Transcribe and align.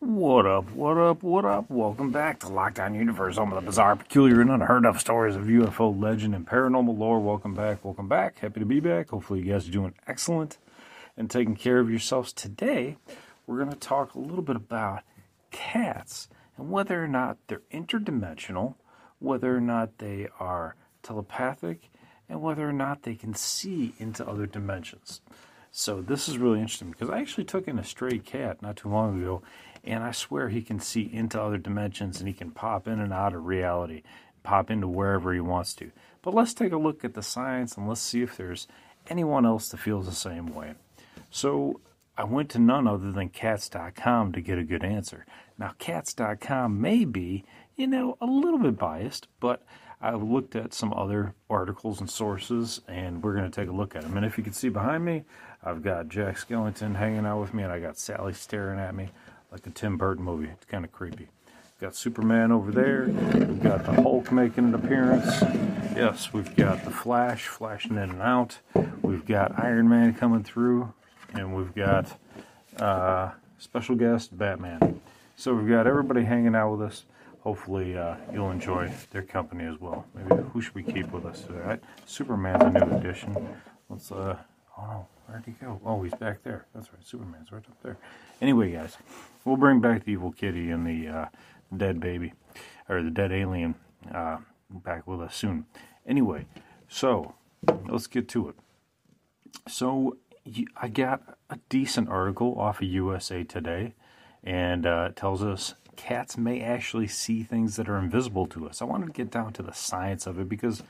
What 0.00 0.44
up, 0.44 0.70
what 0.72 0.98
up, 0.98 1.22
what 1.22 1.46
up? 1.46 1.70
Welcome 1.70 2.12
back 2.12 2.40
to 2.40 2.48
Lockdown 2.48 2.94
Universe, 2.94 3.38
home 3.38 3.54
of 3.54 3.64
the 3.64 3.66
bizarre, 3.66 3.96
peculiar, 3.96 4.42
and 4.42 4.50
unheard 4.50 4.84
of 4.84 5.00
stories 5.00 5.36
of 5.36 5.44
UFO 5.44 5.98
legend 5.98 6.34
and 6.34 6.46
paranormal 6.46 6.98
lore. 6.98 7.18
Welcome 7.18 7.54
back, 7.54 7.82
welcome 7.82 8.06
back. 8.06 8.38
Happy 8.40 8.60
to 8.60 8.66
be 8.66 8.78
back. 8.78 9.08
Hopefully, 9.08 9.40
you 9.40 9.50
guys 9.50 9.66
are 9.66 9.72
doing 9.72 9.94
excellent 10.06 10.58
and 11.16 11.30
taking 11.30 11.56
care 11.56 11.78
of 11.78 11.88
yourselves. 11.88 12.34
Today, 12.34 12.98
we're 13.46 13.56
going 13.56 13.70
to 13.70 13.78
talk 13.78 14.14
a 14.14 14.18
little 14.18 14.42
bit 14.42 14.56
about 14.56 15.02
cats 15.50 16.28
and 16.58 16.70
whether 16.70 17.02
or 17.02 17.08
not 17.08 17.38
they're 17.46 17.62
interdimensional, 17.72 18.74
whether 19.18 19.56
or 19.56 19.62
not 19.62 19.96
they 19.96 20.28
are 20.38 20.76
telepathic, 21.02 21.88
and 22.28 22.42
whether 22.42 22.68
or 22.68 22.74
not 22.74 23.04
they 23.04 23.14
can 23.14 23.32
see 23.32 23.94
into 23.98 24.28
other 24.28 24.44
dimensions. 24.44 25.22
So, 25.70 26.00
this 26.00 26.28
is 26.28 26.36
really 26.36 26.60
interesting 26.60 26.90
because 26.90 27.08
I 27.08 27.20
actually 27.20 27.44
took 27.44 27.66
in 27.66 27.78
a 27.78 27.84
stray 27.84 28.18
cat 28.18 28.60
not 28.60 28.76
too 28.76 28.88
long 28.90 29.22
ago 29.22 29.42
and 29.86 30.02
I 30.02 30.10
swear 30.10 30.48
he 30.48 30.62
can 30.62 30.80
see 30.80 31.08
into 31.12 31.40
other 31.40 31.58
dimensions 31.58 32.18
and 32.18 32.28
he 32.28 32.34
can 32.34 32.50
pop 32.50 32.88
in 32.88 33.00
and 33.00 33.12
out 33.12 33.34
of 33.34 33.46
reality, 33.46 34.02
pop 34.42 34.70
into 34.70 34.88
wherever 34.88 35.32
he 35.32 35.40
wants 35.40 35.74
to. 35.74 35.90
But 36.22 36.34
let's 36.34 36.54
take 36.54 36.72
a 36.72 36.78
look 36.78 37.04
at 37.04 37.14
the 37.14 37.22
science 37.22 37.76
and 37.76 37.88
let's 37.88 38.00
see 38.00 38.22
if 38.22 38.36
there's 38.36 38.66
anyone 39.08 39.46
else 39.46 39.68
that 39.68 39.78
feels 39.78 40.06
the 40.06 40.12
same 40.12 40.52
way. 40.54 40.74
So 41.30 41.80
I 42.18 42.24
went 42.24 42.50
to 42.50 42.58
none 42.58 42.86
other 42.86 43.12
than 43.12 43.28
cats.com 43.28 44.32
to 44.32 44.40
get 44.40 44.58
a 44.58 44.64
good 44.64 44.84
answer. 44.84 45.26
Now, 45.58 45.74
cats.com 45.78 46.80
may 46.80 47.04
be, 47.04 47.44
you 47.76 47.86
know, 47.86 48.16
a 48.20 48.26
little 48.26 48.58
bit 48.58 48.78
biased, 48.78 49.28
but 49.38 49.62
I've 50.00 50.22
looked 50.22 50.56
at 50.56 50.74
some 50.74 50.92
other 50.92 51.34
articles 51.48 52.00
and 52.00 52.10
sources, 52.10 52.80
and 52.88 53.22
we're 53.22 53.34
going 53.34 53.50
to 53.50 53.60
take 53.60 53.68
a 53.68 53.76
look 53.76 53.96
at 53.96 54.02
them. 54.02 54.16
And 54.16 54.26
if 54.26 54.36
you 54.36 54.44
can 54.44 54.52
see 54.52 54.68
behind 54.68 55.04
me, 55.04 55.24
I've 55.62 55.82
got 55.82 56.08
Jack 56.08 56.36
Skellington 56.36 56.96
hanging 56.96 57.26
out 57.26 57.40
with 57.40 57.54
me, 57.54 57.62
and 57.62 57.72
I 57.72 57.80
got 57.80 57.98
Sally 57.98 58.32
staring 58.32 58.78
at 58.78 58.94
me 58.94 59.10
like 59.56 59.66
a 59.66 59.70
Tim 59.70 59.96
Burton 59.96 60.22
movie. 60.22 60.48
It's 60.52 60.66
kind 60.66 60.84
of 60.84 60.92
creepy. 60.92 61.28
Got 61.80 61.96
Superman 61.96 62.52
over 62.52 62.70
there. 62.70 63.06
We've 63.06 63.62
got 63.62 63.86
the 63.86 63.92
Hulk 64.02 64.30
making 64.30 64.64
an 64.64 64.74
appearance. 64.74 65.24
Yes, 65.96 66.30
we've 66.30 66.54
got 66.56 66.84
the 66.84 66.90
Flash 66.90 67.46
flashing 67.46 67.92
in 67.92 68.10
and 68.10 68.20
out. 68.20 68.58
We've 69.00 69.24
got 69.24 69.58
Iron 69.58 69.88
Man 69.88 70.12
coming 70.12 70.42
through, 70.44 70.92
and 71.32 71.56
we've 71.56 71.74
got 71.74 72.18
uh, 72.78 73.30
special 73.56 73.94
guest 73.94 74.36
Batman. 74.36 75.00
So 75.36 75.54
we've 75.54 75.68
got 75.68 75.86
everybody 75.86 76.22
hanging 76.22 76.54
out 76.54 76.72
with 76.72 76.82
us. 76.82 77.04
Hopefully, 77.40 77.96
uh, 77.96 78.16
you'll 78.32 78.50
enjoy 78.50 78.92
their 79.10 79.22
company 79.22 79.64
as 79.64 79.80
well. 79.80 80.04
Maybe 80.14 80.42
who 80.52 80.60
should 80.60 80.74
we 80.74 80.82
keep 80.82 81.10
with 81.12 81.24
us 81.24 81.42
today? 81.42 81.78
Superman's 82.04 82.62
a 82.62 82.70
new 82.70 82.96
addition. 82.96 83.34
Let's. 83.88 84.12
Uh, 84.12 84.36
oh 84.76 84.82
no, 84.86 85.06
where'd 85.26 85.44
he 85.44 85.52
go? 85.52 85.80
Oh, 85.84 86.02
he's 86.02 86.14
back 86.14 86.42
there. 86.42 86.66
That's 86.74 86.92
right. 86.92 87.04
Superman's 87.06 87.52
right 87.52 87.64
up 87.68 87.82
there. 87.82 87.98
Anyway, 88.40 88.72
guys, 88.72 88.96
we'll 89.44 89.56
bring 89.56 89.80
back 89.80 90.04
the 90.04 90.12
evil 90.12 90.32
kitty 90.32 90.70
and 90.70 90.86
the 90.86 91.08
uh, 91.08 91.26
dead 91.76 92.00
baby, 92.00 92.32
or 92.88 93.02
the 93.02 93.10
dead 93.10 93.32
alien, 93.32 93.74
uh, 94.12 94.38
back 94.70 95.06
with 95.06 95.20
us 95.20 95.34
soon. 95.34 95.66
Anyway, 96.06 96.46
so 96.88 97.34
let's 97.88 98.06
get 98.06 98.28
to 98.28 98.48
it. 98.48 98.54
So 99.68 100.18
I 100.76 100.88
got 100.88 101.38
a 101.50 101.58
decent 101.68 102.08
article 102.08 102.58
off 102.58 102.80
of 102.80 102.88
USA 102.88 103.42
Today, 103.42 103.94
and 104.44 104.86
uh, 104.86 105.08
it 105.10 105.16
tells 105.16 105.42
us 105.42 105.74
cats 105.96 106.36
may 106.36 106.60
actually 106.60 107.08
see 107.08 107.42
things 107.42 107.76
that 107.76 107.88
are 107.88 107.98
invisible 107.98 108.46
to 108.46 108.68
us. 108.68 108.80
I 108.80 108.84
wanted 108.84 109.06
to 109.06 109.12
get 109.12 109.30
down 109.30 109.52
to 109.54 109.62
the 109.62 109.72
science 109.72 110.26
of 110.26 110.38
it 110.38 110.48
because 110.48 110.82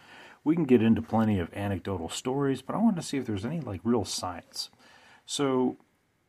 we 0.46 0.54
can 0.54 0.64
get 0.64 0.80
into 0.80 1.02
plenty 1.02 1.40
of 1.40 1.52
anecdotal 1.54 2.08
stories, 2.08 2.62
but 2.62 2.76
I 2.76 2.78
wanted 2.78 3.00
to 3.00 3.02
see 3.02 3.18
if 3.18 3.26
there's 3.26 3.44
any 3.44 3.60
like 3.60 3.80
real 3.82 4.04
science. 4.04 4.70
So 5.26 5.76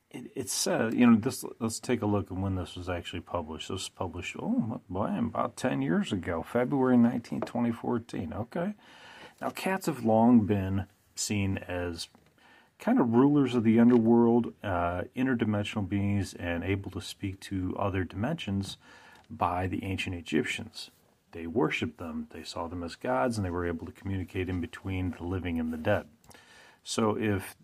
it, 0.09 0.31
it 0.35 0.49
says, 0.49 0.95
you 0.95 1.05
know, 1.05 1.17
this. 1.17 1.45
Let's 1.59 1.79
take 1.79 2.01
a 2.01 2.07
look 2.07 2.31
at 2.31 2.37
when 2.37 2.55
this 2.55 2.75
was 2.75 2.89
actually 2.89 3.19
published. 3.19 3.67
This 3.67 3.73
was 3.73 3.89
published, 3.89 4.35
oh 4.39 4.81
boy, 4.89 5.15
about 5.19 5.55
ten 5.55 5.83
years 5.83 6.11
ago, 6.11 6.41
February 6.41 6.97
19, 6.97 7.41
2014. 7.41 8.33
Okay, 8.33 8.73
now 9.39 9.51
cats 9.51 9.85
have 9.85 10.03
long 10.03 10.47
been 10.47 10.87
seen 11.13 11.59
as 11.59 12.07
kind 12.79 12.99
of 12.99 13.13
rulers 13.13 13.53
of 13.53 13.63
the 13.63 13.79
underworld, 13.79 14.51
uh, 14.63 15.03
interdimensional 15.15 15.87
beings, 15.87 16.33
and 16.33 16.63
able 16.63 16.89
to 16.89 17.01
speak 17.01 17.39
to 17.41 17.75
other 17.77 18.03
dimensions 18.03 18.77
by 19.29 19.67
the 19.67 19.83
ancient 19.83 20.15
Egyptians. 20.15 20.89
They 21.31 21.47
worshipped 21.47 21.97
them, 21.97 22.27
they 22.31 22.43
saw 22.43 22.67
them 22.67 22.83
as 22.83 22.95
gods, 22.95 23.37
and 23.37 23.45
they 23.45 23.49
were 23.49 23.67
able 23.67 23.85
to 23.85 23.91
communicate 23.91 24.49
in 24.49 24.61
between 24.61 25.15
the 25.17 25.23
living 25.23 25.59
and 25.59 25.71
the 25.71 25.77
dead. 25.77 26.05
So 26.83 27.17
if 27.17 27.55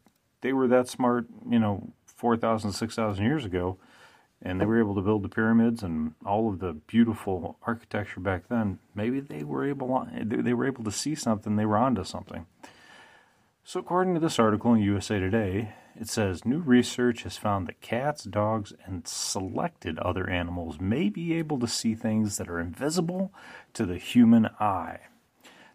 they 0.42 0.54
were 0.54 0.68
that 0.68 0.90
smart, 0.90 1.28
you 1.50 1.60
know, 1.60 1.94
4,000, 2.06 2.74
6,000 2.74 3.24
years 3.24 3.46
ago, 3.46 3.78
and 4.42 4.60
they 4.60 4.66
were 4.66 4.80
able 4.80 4.96
to 4.96 5.02
build 5.02 5.24
the 5.24 5.30
pyramids 5.30 5.84
and 5.84 6.14
all 6.26 6.50
of 6.50 6.60
the 6.60 6.74
beautiful 6.74 7.58
architecture 7.64 8.20
back 8.20 8.50
then, 8.50 8.80
maybe 8.94 9.22
they 9.22 9.44
were 9.44 9.66
able 9.66 10.08
they 10.22 10.54
were 10.54 10.68
able 10.68 10.84
to 10.84 10.92
see 10.92 11.16
something, 11.16 11.56
they 11.56 11.66
were 11.66 11.78
onto 11.78 12.04
something. 12.04 12.46
So 13.64 13.80
according 13.80 14.14
to 14.16 14.20
this 14.20 14.40
article 14.40 14.74
in 14.74 14.82
USA 14.82 15.20
Today, 15.20 15.74
it 15.96 16.10
says 16.10 16.46
new 16.46 16.60
research 16.60 17.24
has 17.24 17.38
found 17.38 17.68
that 17.68 17.82
cats, 17.82 18.24
dogs, 18.24 18.74
and 18.86 19.08
selected 19.08 20.00
other 20.00 20.30
animals 20.30 20.80
may 20.80 21.10
be 21.10 21.34
able 21.34 21.60
to 21.60 21.68
see 21.68 21.96
things 21.96 22.38
that 22.38 22.50
are 22.50 22.60
invisible 22.60 23.34
to 23.74 23.86
the 23.86 23.98
human 23.98 24.48
eye. 24.60 25.00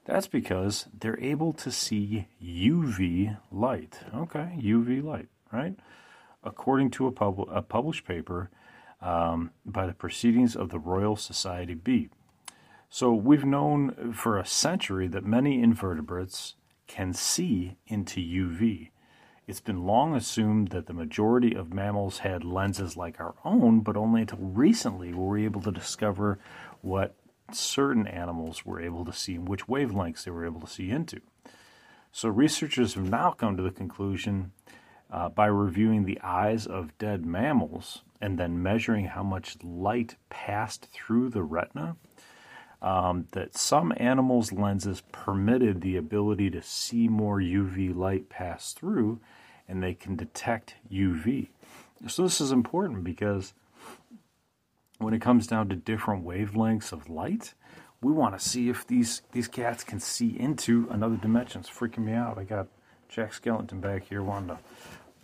That's 0.04 0.26
because 0.26 0.86
they're 0.98 1.20
able 1.20 1.52
to 1.54 1.70
see 1.70 2.28
UV 2.42 3.38
light. 3.52 4.00
Okay, 4.14 4.58
UV 4.60 5.02
light, 5.04 5.28
right? 5.52 5.74
according 6.42 6.90
to 6.92 7.06
a, 7.06 7.12
pub- 7.12 7.48
a 7.50 7.62
published 7.62 8.06
paper 8.06 8.50
um, 9.00 9.50
by 9.64 9.86
the 9.86 9.92
Proceedings 9.92 10.56
of 10.56 10.70
the 10.70 10.78
Royal 10.78 11.16
Society 11.16 11.74
B. 11.74 12.08
So 12.90 13.12
we've 13.12 13.44
known 13.44 14.12
for 14.12 14.38
a 14.38 14.46
century 14.46 15.08
that 15.08 15.24
many 15.24 15.62
invertebrates 15.62 16.54
can 16.86 17.12
see 17.12 17.76
into 17.86 18.20
UV. 18.20 18.90
It's 19.48 19.60
been 19.60 19.86
long 19.86 20.14
assumed 20.14 20.68
that 20.68 20.88
the 20.88 20.92
majority 20.92 21.54
of 21.54 21.72
mammals 21.72 22.18
had 22.18 22.44
lenses 22.44 22.98
like 22.98 23.18
our 23.18 23.34
own, 23.46 23.80
but 23.80 23.96
only 23.96 24.20
until 24.20 24.40
recently 24.40 25.14
were 25.14 25.28
we 25.30 25.46
able 25.46 25.62
to 25.62 25.72
discover 25.72 26.38
what 26.82 27.14
certain 27.50 28.06
animals 28.06 28.66
were 28.66 28.78
able 28.78 29.06
to 29.06 29.12
see 29.12 29.36
and 29.36 29.48
which 29.48 29.66
wavelengths 29.66 30.24
they 30.24 30.30
were 30.30 30.44
able 30.44 30.60
to 30.60 30.66
see 30.66 30.90
into. 30.90 31.22
So 32.12 32.28
researchers 32.28 32.92
have 32.92 33.08
now 33.08 33.30
come 33.30 33.56
to 33.56 33.62
the 33.62 33.70
conclusion 33.70 34.52
uh, 35.10 35.30
by 35.30 35.46
reviewing 35.46 36.04
the 36.04 36.20
eyes 36.20 36.66
of 36.66 36.98
dead 36.98 37.24
mammals 37.24 38.02
and 38.20 38.38
then 38.38 38.62
measuring 38.62 39.06
how 39.06 39.22
much 39.22 39.56
light 39.64 40.16
passed 40.28 40.88
through 40.92 41.30
the 41.30 41.42
retina. 41.42 41.96
Um, 42.80 43.26
that 43.32 43.56
some 43.56 43.92
animals' 43.96 44.52
lenses 44.52 45.02
permitted 45.10 45.80
the 45.80 45.96
ability 45.96 46.50
to 46.50 46.62
see 46.62 47.08
more 47.08 47.40
UV 47.40 47.96
light 47.96 48.28
pass 48.28 48.72
through 48.72 49.18
and 49.68 49.82
they 49.82 49.94
can 49.94 50.16
detect 50.16 50.74
UV. 50.90 51.48
So, 52.06 52.22
this 52.22 52.40
is 52.40 52.52
important 52.52 53.04
because 53.04 53.54
when 54.98 55.14
it 55.14 55.20
comes 55.20 55.46
down 55.46 55.68
to 55.68 55.76
different 55.76 56.24
wavelengths 56.24 56.92
of 56.92 57.08
light, 57.08 57.54
we 58.00 58.12
want 58.12 58.38
to 58.38 58.44
see 58.44 58.68
if 58.68 58.86
these, 58.86 59.22
these 59.32 59.48
cats 59.48 59.82
can 59.84 60.00
see 60.00 60.38
into 60.38 60.88
another 60.90 61.16
dimension. 61.16 61.60
It's 61.60 61.70
freaking 61.70 62.04
me 62.04 62.12
out. 62.12 62.38
I 62.38 62.44
got 62.44 62.68
Jack 63.08 63.32
Skellington 63.32 63.80
back 63.80 64.04
here 64.04 64.22
wanting 64.22 64.48
to 64.48 64.58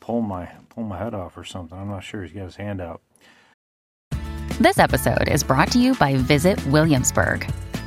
pull 0.00 0.20
my 0.20 0.50
pull 0.68 0.84
my 0.84 0.98
head 0.98 1.14
off 1.14 1.36
or 1.36 1.44
something. 1.44 1.78
I'm 1.78 1.88
not 1.88 2.04
sure. 2.04 2.22
He's 2.22 2.32
got 2.32 2.44
his 2.44 2.56
hand 2.56 2.80
out. 2.80 3.00
This 4.60 4.78
episode 4.78 5.28
is 5.28 5.42
brought 5.42 5.70
to 5.72 5.78
you 5.78 5.94
by 5.94 6.16
Visit 6.16 6.64
Williamsburg. 6.66 7.50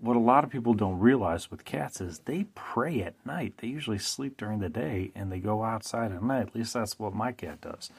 what 0.00 0.16
a 0.16 0.20
lot 0.20 0.44
of 0.44 0.50
people 0.50 0.74
don't 0.74 0.98
realize 0.98 1.50
with 1.50 1.64
cats 1.64 2.00
is 2.00 2.20
they 2.20 2.44
prey 2.54 3.02
at 3.02 3.14
night. 3.26 3.54
They 3.58 3.68
usually 3.68 3.98
sleep 3.98 4.36
during 4.36 4.60
the 4.60 4.68
day 4.68 5.10
and 5.14 5.30
they 5.30 5.40
go 5.40 5.64
outside 5.64 6.12
at 6.12 6.22
night. 6.22 6.48
At 6.48 6.54
least 6.54 6.74
that's 6.74 6.98
what 6.98 7.14
my 7.14 7.32
cat 7.32 7.60
does. 7.60 7.90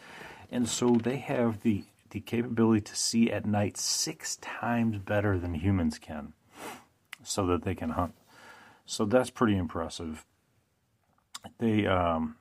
And 0.52 0.68
so 0.68 0.92
they 0.92 1.18
have 1.18 1.62
the 1.62 1.84
the 2.12 2.20
capability 2.22 2.82
to 2.82 2.96
see 2.96 3.32
at 3.32 3.46
night 3.46 3.78
six 3.78 4.38
times 4.38 4.98
better 4.98 5.38
than 5.38 5.54
humans 5.54 6.00
can 6.00 6.34
so 7.22 7.46
that 7.46 7.64
they 7.64 7.76
can 7.76 7.92
hunt. 7.92 8.16
So 8.88 9.06
that's 9.06 9.30
pretty 9.30 9.56
impressive. 9.56 10.26
They 11.60 11.86
um, 11.86 12.36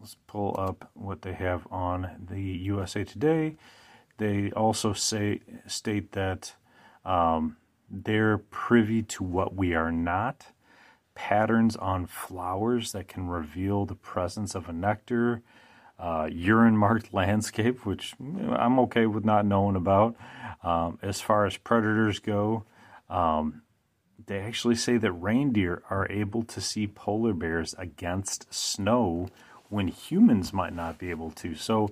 let's 0.00 0.16
pull 0.26 0.56
up 0.58 0.90
what 0.94 1.22
they 1.22 1.34
have 1.34 1.66
on 1.70 2.26
the 2.30 2.40
USA 2.40 3.04
Today. 3.04 3.56
They 4.16 4.50
also 4.52 4.94
say 4.94 5.40
state 5.66 6.12
that 6.12 6.54
um, 7.04 7.56
they're 7.90 8.38
privy 8.38 9.02
to 9.02 9.24
what 9.24 9.54
we 9.54 9.74
are 9.74 9.92
not. 9.92 10.46
Patterns 11.14 11.76
on 11.76 12.06
flowers 12.06 12.92
that 12.92 13.08
can 13.08 13.28
reveal 13.28 13.86
the 13.86 13.94
presence 13.94 14.54
of 14.54 14.68
a 14.68 14.72
nectar, 14.72 15.42
uh, 15.98 16.28
urine 16.30 16.76
marked 16.76 17.12
landscape, 17.14 17.84
which 17.84 18.14
I'm 18.20 18.78
okay 18.80 19.06
with 19.06 19.24
not 19.24 19.46
knowing 19.46 19.76
about. 19.76 20.16
Um, 20.62 20.98
as 21.02 21.20
far 21.20 21.46
as 21.46 21.56
predators 21.56 22.18
go, 22.18 22.64
um, 23.08 23.62
they 24.26 24.40
actually 24.40 24.74
say 24.74 24.98
that 24.98 25.12
reindeer 25.12 25.82
are 25.88 26.06
able 26.10 26.42
to 26.44 26.60
see 26.60 26.86
polar 26.86 27.32
bears 27.32 27.74
against 27.78 28.52
snow 28.52 29.28
when 29.70 29.88
humans 29.88 30.52
might 30.52 30.74
not 30.74 30.98
be 30.98 31.10
able 31.10 31.30
to. 31.30 31.54
So 31.54 31.90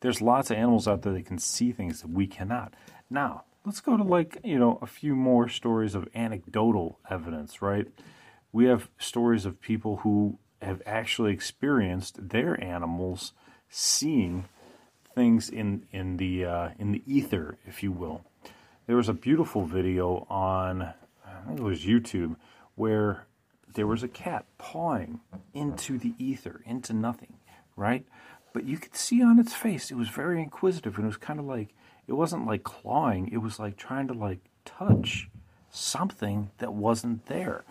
there's 0.00 0.20
lots 0.20 0.50
of 0.50 0.56
animals 0.56 0.86
out 0.86 1.02
there 1.02 1.12
that 1.12 1.26
can 1.26 1.38
see 1.38 1.72
things 1.72 2.02
that 2.02 2.10
we 2.10 2.26
cannot. 2.26 2.74
Now, 3.10 3.44
let's 3.64 3.80
go 3.80 3.96
to 3.96 4.02
like, 4.02 4.38
you 4.44 4.58
know, 4.58 4.78
a 4.82 4.86
few 4.86 5.14
more 5.14 5.48
stories 5.48 5.94
of 5.94 6.08
anecdotal 6.14 6.98
evidence, 7.10 7.60
right? 7.62 7.86
We 8.52 8.66
have 8.66 8.88
stories 8.98 9.44
of 9.44 9.60
people 9.60 9.98
who 9.98 10.38
have 10.62 10.80
actually 10.86 11.32
experienced 11.32 12.28
their 12.30 12.62
animals 12.62 13.32
seeing 13.68 14.46
things 15.14 15.48
in 15.48 15.86
in 15.92 16.16
the 16.16 16.44
uh, 16.44 16.68
in 16.78 16.92
the 16.92 17.02
ether, 17.06 17.58
if 17.66 17.82
you 17.82 17.92
will. 17.92 18.24
There 18.86 18.96
was 18.96 19.08
a 19.08 19.14
beautiful 19.14 19.64
video 19.64 20.26
on 20.30 20.82
I 20.82 21.46
think 21.46 21.60
it 21.60 21.62
was 21.62 21.84
YouTube 21.84 22.36
where 22.74 23.26
there 23.74 23.86
was 23.86 24.02
a 24.02 24.08
cat 24.08 24.46
pawing 24.58 25.20
into 25.52 25.98
the 25.98 26.14
ether, 26.18 26.62
into 26.64 26.92
nothing, 26.92 27.34
right? 27.76 28.06
But 28.56 28.64
you 28.64 28.78
could 28.78 28.96
see 28.96 29.22
on 29.22 29.38
its 29.38 29.52
face 29.52 29.90
it 29.90 29.98
was 29.98 30.08
very 30.08 30.40
inquisitive 30.40 30.96
and 30.96 31.04
it 31.04 31.08
was 31.08 31.18
kind 31.18 31.38
of 31.38 31.44
like 31.44 31.74
it 32.06 32.14
wasn't 32.14 32.46
like 32.46 32.62
clawing, 32.62 33.28
it 33.30 33.42
was 33.42 33.58
like 33.58 33.76
trying 33.76 34.08
to 34.08 34.14
like 34.14 34.38
touch 34.64 35.28
something 35.70 36.48
that 36.56 36.72
wasn't 36.72 37.26
there. 37.26 37.64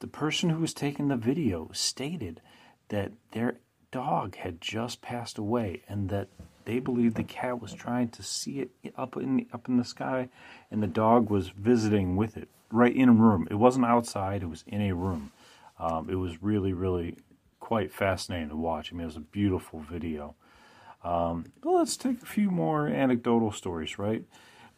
The 0.00 0.06
person 0.06 0.50
who 0.50 0.60
was 0.60 0.74
taking 0.74 1.08
the 1.08 1.16
video 1.16 1.70
stated 1.72 2.42
that 2.88 3.12
their 3.30 3.60
dog 3.90 4.36
had 4.36 4.60
just 4.60 5.00
passed 5.00 5.38
away 5.38 5.80
and 5.88 6.10
that 6.10 6.28
they 6.66 6.78
believed 6.78 7.16
the 7.16 7.24
cat 7.24 7.62
was 7.62 7.72
trying 7.72 8.10
to 8.10 8.22
see 8.22 8.58
it 8.60 8.92
up 8.98 9.16
in 9.16 9.46
up 9.50 9.66
in 9.66 9.78
the 9.78 9.82
sky 9.82 10.28
and 10.70 10.82
the 10.82 10.86
dog 10.86 11.30
was 11.30 11.48
visiting 11.48 12.16
with 12.16 12.36
it 12.36 12.50
right 12.70 12.94
in 12.94 13.08
a 13.08 13.12
room. 13.12 13.48
It 13.50 13.54
wasn't 13.54 13.86
outside, 13.86 14.42
it 14.42 14.50
was 14.50 14.62
in 14.66 14.82
a 14.82 14.92
room. 14.92 15.32
Um, 15.78 16.10
it 16.10 16.16
was 16.16 16.42
really, 16.42 16.74
really 16.74 17.16
quite 17.68 17.92
fascinating 17.92 18.48
to 18.48 18.56
watch. 18.56 18.90
I 18.90 18.96
mean, 18.96 19.02
it 19.02 19.08
was 19.08 19.16
a 19.16 19.20
beautiful 19.20 19.80
video. 19.80 20.34
Um, 21.04 21.52
let's 21.62 21.98
take 21.98 22.22
a 22.22 22.24
few 22.24 22.50
more 22.50 22.88
anecdotal 22.88 23.52
stories, 23.52 23.98
right? 23.98 24.24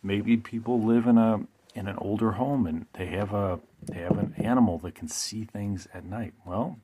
Maybe 0.02 0.36
people 0.36 0.82
live 0.82 1.06
in 1.06 1.16
a 1.16 1.46
in 1.72 1.86
an 1.86 1.94
older 1.98 2.32
home 2.32 2.66
and 2.66 2.86
they 2.94 3.06
have 3.06 3.32
a 3.32 3.60
they 3.80 4.00
have 4.00 4.18
an 4.18 4.34
animal 4.38 4.78
that 4.78 4.96
can 4.96 5.06
see 5.06 5.44
things 5.44 5.86
at 5.94 6.04
night. 6.04 6.34
Well, 6.44 6.80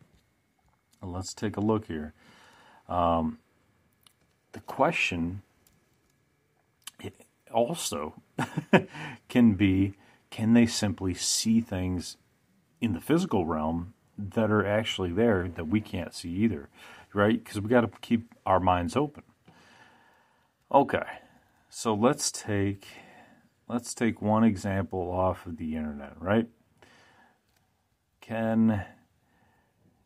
let's 1.03 1.35
take 1.35 1.56
a 1.56 1.61
look 1.61 1.87
here. 1.87 2.14
Um, 2.88 3.41
the 4.52 4.61
question 4.61 5.43
also 7.50 8.23
can 9.29 9.55
be 9.55 9.94
can 10.31 10.52
they 10.52 10.67
simply 10.67 11.14
see 11.14 11.61
things 11.61 12.17
in 12.81 12.93
the 12.93 13.00
physical 13.00 13.44
realm 13.44 13.93
that 14.19 14.51
are 14.51 14.67
actually 14.67 15.13
there 15.13 15.49
that 15.49 15.69
we 15.69 15.81
can't 15.81 16.15
see 16.15 16.31
either, 16.31 16.69
right? 17.13 17.43
Because 17.43 17.61
we 17.61 17.69
got 17.69 17.83
to 17.83 17.91
keep 18.01 18.35
our 18.45 18.61
minds 18.61 18.97
open. 18.97 19.23
Okay, 20.73 21.05
so 21.69 21.95
let's 21.95 22.31
take 22.31 22.87
let's 23.69 23.95
take 23.95 24.21
one 24.21 24.45
example 24.45 25.11
off 25.11 25.47
of 25.47 25.59
the 25.59 25.77
internet, 25.77 26.15
right? 26.21 26.49
Can 28.21 28.85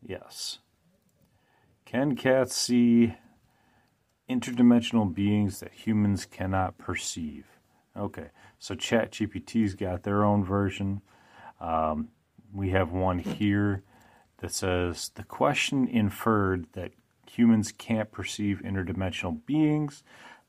yes, 0.06 0.58
can 1.86 2.14
cats 2.14 2.54
see 2.54 3.14
interdimensional 4.28 5.12
beings 5.12 5.60
that 5.60 5.72
humans 5.72 6.26
cannot 6.26 6.76
perceive? 6.76 7.46
Okay, 7.96 8.28
so 8.58 8.74
ChatGPT's 8.74 9.74
got 9.74 10.02
their 10.02 10.24
own 10.24 10.44
version. 10.44 11.00
Um, 11.60 12.08
we 12.52 12.70
have 12.70 12.92
one 12.92 13.18
here 13.18 13.82
that 14.40 14.52
says 14.52 15.10
the 15.14 15.24
question 15.24 15.86
inferred 15.86 16.66
that 16.72 16.92
humans 17.30 17.72
can't 17.72 18.10
perceive 18.10 18.62
interdimensional 18.64 19.44
beings, 19.46 20.02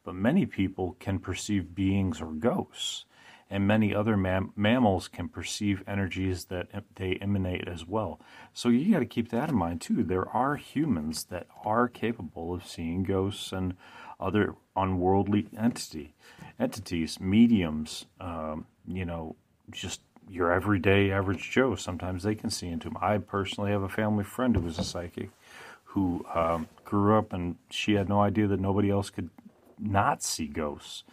but 0.03 0.15
many 0.15 0.45
people 0.45 0.95
can 0.99 1.19
perceive 1.19 1.75
beings 1.75 2.21
or 2.21 2.31
ghosts, 2.31 3.05
and 3.49 3.67
many 3.67 3.93
other 3.93 4.17
mam- 4.17 4.53
mammals 4.55 5.07
can 5.07 5.27
perceive 5.27 5.83
energies 5.85 6.45
that 6.45 6.69
they 6.95 7.15
emanate 7.15 7.67
as 7.67 7.85
well. 7.85 8.19
So 8.53 8.69
you 8.69 8.91
got 8.91 8.99
to 8.99 9.05
keep 9.05 9.29
that 9.29 9.49
in 9.49 9.55
mind 9.55 9.81
too. 9.81 10.03
There 10.03 10.27
are 10.29 10.55
humans 10.55 11.25
that 11.25 11.47
are 11.63 11.87
capable 11.87 12.53
of 12.53 12.65
seeing 12.65 13.03
ghosts 13.03 13.51
and 13.51 13.75
other 14.19 14.55
unworldly 14.75 15.47
entity 15.57 16.13
entities, 16.59 17.19
mediums, 17.19 18.05
um, 18.19 18.67
you 18.87 19.03
know, 19.03 19.35
just 19.71 20.01
your 20.29 20.51
everyday 20.51 21.11
average 21.11 21.51
Joe. 21.51 21.75
Sometimes 21.75 22.23
they 22.23 22.35
can 22.35 22.49
see 22.49 22.67
into 22.67 22.89
them. 22.89 22.97
I 23.01 23.17
personally 23.17 23.71
have 23.71 23.83
a 23.83 23.89
family 23.89 24.23
friend 24.23 24.55
who 24.55 24.61
was 24.61 24.79
a 24.79 24.83
psychic 24.83 25.29
who 25.83 26.25
um, 26.33 26.67
grew 26.85 27.17
up 27.17 27.33
and 27.33 27.57
she 27.69 27.93
had 27.93 28.07
no 28.07 28.21
idea 28.21 28.47
that 28.47 28.59
nobody 28.59 28.89
else 28.89 29.09
could 29.09 29.29
not 29.77 30.23
see 30.23 30.47
ghosts. 30.47 31.03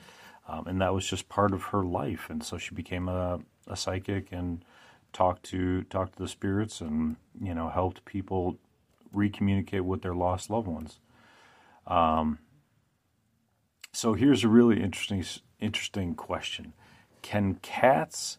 Um, 0.49 0.67
and 0.67 0.81
that 0.81 0.95
was 0.95 1.07
just 1.07 1.29
part 1.29 1.53
of 1.53 1.65
her 1.65 1.83
life. 1.83 2.27
And 2.31 2.43
so 2.45 2.59
she 2.59 2.75
became 2.75 3.09
a, 3.09 3.41
a 3.67 3.77
psychic 3.77 4.29
and 4.31 4.65
talked 5.13 5.43
to 5.43 5.83
talked 5.85 6.17
to 6.17 6.23
the 6.23 6.29
spirits 6.29 6.81
and 6.81 7.17
you 7.41 7.55
know 7.55 7.69
helped 7.69 8.05
people 8.05 8.59
recommunicate 9.15 9.83
with 9.83 10.03
their 10.03 10.15
lost 10.15 10.51
loved 10.51 10.69
ones. 10.69 11.01
Um, 11.87 12.39
so 13.93 14.15
here's 14.15 14.45
a 14.45 14.49
really 14.49 14.83
interesting 14.83 15.25
interesting 15.61 16.15
question: 16.15 16.73
Can 17.23 17.55
cats 17.57 18.39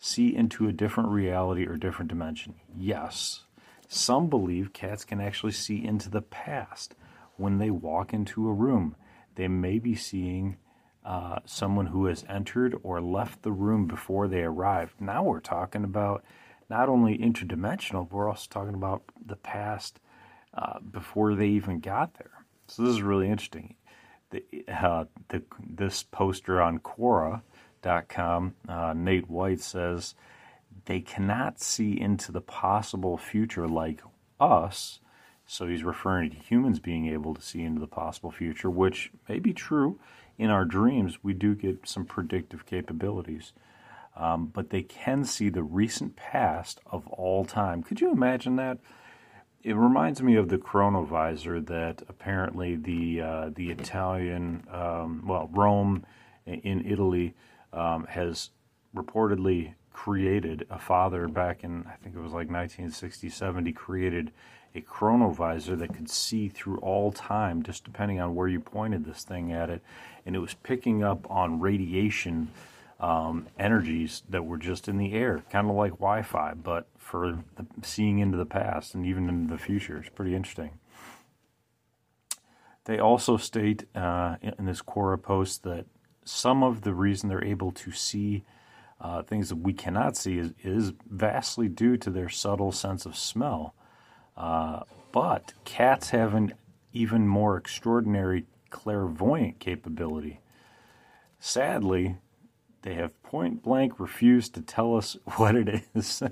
see 0.00 0.34
into 0.34 0.66
a 0.66 0.72
different 0.72 1.10
reality 1.10 1.66
or 1.66 1.76
different 1.76 2.08
dimension? 2.08 2.54
Yes. 2.76 3.44
Some 3.86 4.28
believe 4.28 4.72
cats 4.72 5.04
can 5.04 5.20
actually 5.20 5.52
see 5.52 5.84
into 5.84 6.10
the 6.10 6.22
past. 6.22 6.94
When 7.36 7.58
they 7.58 7.70
walk 7.70 8.12
into 8.12 8.48
a 8.48 8.52
room, 8.52 8.96
they 9.36 9.48
may 9.48 9.78
be 9.78 9.94
seeing 9.94 10.56
uh, 11.04 11.40
someone 11.44 11.86
who 11.86 12.06
has 12.06 12.24
entered 12.28 12.76
or 12.82 13.00
left 13.00 13.42
the 13.42 13.52
room 13.52 13.86
before 13.86 14.28
they 14.28 14.42
arrived. 14.42 15.00
Now 15.00 15.22
we're 15.22 15.40
talking 15.40 15.84
about 15.84 16.24
not 16.68 16.88
only 16.88 17.18
interdimensional, 17.18 18.08
but 18.08 18.12
we're 18.12 18.28
also 18.28 18.46
talking 18.50 18.74
about 18.74 19.02
the 19.24 19.36
past 19.36 19.98
uh, 20.54 20.78
before 20.80 21.34
they 21.34 21.48
even 21.48 21.80
got 21.80 22.14
there. 22.14 22.44
So 22.68 22.82
this 22.82 22.94
is 22.94 23.02
really 23.02 23.28
interesting. 23.28 23.74
The, 24.30 24.44
uh, 24.68 25.06
the, 25.28 25.42
this 25.68 26.04
poster 26.04 26.60
on 26.60 26.78
Quora 26.78 27.42
com, 28.08 28.54
uh, 28.68 28.94
Nate 28.96 29.28
White 29.28 29.60
says 29.60 30.14
they 30.84 31.00
cannot 31.00 31.60
see 31.60 32.00
into 32.00 32.32
the 32.32 32.40
possible 32.40 33.16
future 33.16 33.68
like 33.68 34.02
us. 34.38 35.00
So 35.46 35.66
he's 35.66 35.82
referring 35.82 36.30
to 36.30 36.36
humans 36.36 36.78
being 36.78 37.08
able 37.08 37.34
to 37.34 37.42
see 37.42 37.62
into 37.62 37.80
the 37.80 37.86
possible 37.88 38.30
future, 38.30 38.70
which 38.70 39.10
may 39.28 39.40
be 39.40 39.52
true. 39.52 39.98
In 40.38 40.48
our 40.48 40.64
dreams, 40.64 41.18
we 41.22 41.34
do 41.34 41.54
get 41.54 41.88
some 41.88 42.04
predictive 42.04 42.64
capabilities. 42.66 43.52
Um, 44.16 44.46
but 44.46 44.70
they 44.70 44.82
can 44.82 45.24
see 45.24 45.48
the 45.48 45.62
recent 45.62 46.16
past 46.16 46.80
of 46.86 47.06
all 47.08 47.44
time. 47.44 47.82
Could 47.82 48.00
you 48.00 48.10
imagine 48.12 48.56
that? 48.56 48.78
It 49.62 49.76
reminds 49.76 50.22
me 50.22 50.36
of 50.36 50.48
the 50.48 50.58
chronovisor 50.58 51.66
that 51.66 52.02
apparently 52.08 52.76
the 52.76 53.20
uh, 53.20 53.50
the 53.54 53.70
Italian, 53.70 54.64
um, 54.70 55.24
well, 55.26 55.50
Rome 55.52 56.04
in 56.46 56.84
Italy 56.86 57.34
um, 57.72 58.04
has 58.06 58.50
reportedly 58.94 59.74
created 59.92 60.66
a 60.70 60.78
father 60.78 61.28
back 61.28 61.62
in 61.62 61.84
I 61.86 61.96
think 62.02 62.14
it 62.14 62.20
was 62.20 62.32
like 62.32 62.48
1967. 62.50 63.66
He 63.66 63.72
created 63.72 64.32
a 64.74 64.80
chronovisor 64.80 65.78
that 65.78 65.94
could 65.94 66.08
see 66.08 66.48
through 66.48 66.78
all 66.78 67.10
time, 67.10 67.62
just 67.62 67.84
depending 67.84 68.20
on 68.20 68.34
where 68.34 68.48
you 68.48 68.60
pointed 68.60 69.04
this 69.04 69.24
thing 69.24 69.52
at 69.52 69.68
it, 69.68 69.82
and 70.24 70.36
it 70.36 70.38
was 70.38 70.54
picking 70.54 71.02
up 71.02 71.28
on 71.30 71.60
radiation 71.60 72.50
um, 73.00 73.46
energies 73.58 74.22
that 74.28 74.44
were 74.44 74.58
just 74.58 74.86
in 74.86 74.98
the 74.98 75.12
air, 75.14 75.42
kind 75.50 75.68
of 75.68 75.74
like 75.74 75.92
Wi 75.92 76.22
Fi, 76.22 76.54
but 76.54 76.86
for 76.98 77.42
the, 77.56 77.66
seeing 77.82 78.18
into 78.18 78.36
the 78.36 78.46
past 78.46 78.94
and 78.94 79.06
even 79.06 79.28
into 79.28 79.52
the 79.52 79.58
future. 79.58 79.98
It's 79.98 80.10
pretty 80.10 80.34
interesting. 80.34 80.78
They 82.84 82.98
also 82.98 83.36
state 83.36 83.84
uh, 83.94 84.36
in 84.42 84.66
this 84.66 84.82
Quora 84.82 85.20
post 85.20 85.62
that 85.64 85.86
some 86.30 86.62
of 86.62 86.82
the 86.82 86.94
reason 86.94 87.28
they're 87.28 87.44
able 87.44 87.72
to 87.72 87.90
see 87.90 88.44
uh, 89.00 89.22
things 89.22 89.48
that 89.48 89.56
we 89.56 89.72
cannot 89.72 90.16
see 90.16 90.38
is, 90.38 90.52
is, 90.62 90.92
vastly 91.10 91.68
due 91.68 91.96
to 91.96 92.10
their 92.10 92.28
subtle 92.28 92.70
sense 92.70 93.06
of 93.06 93.16
smell. 93.16 93.74
Uh, 94.36 94.80
but 95.10 95.54
cats 95.64 96.10
have 96.10 96.34
an 96.34 96.52
even 96.92 97.26
more 97.26 97.56
extraordinary 97.56 98.44
clairvoyant 98.68 99.58
capability. 99.58 100.40
Sadly, 101.38 102.16
they 102.82 102.94
have 102.94 103.20
point 103.22 103.62
blank 103.62 103.98
refused 103.98 104.54
to 104.54 104.62
tell 104.62 104.96
us 104.96 105.16
what 105.36 105.54
it 105.56 105.84
is. 105.94 106.22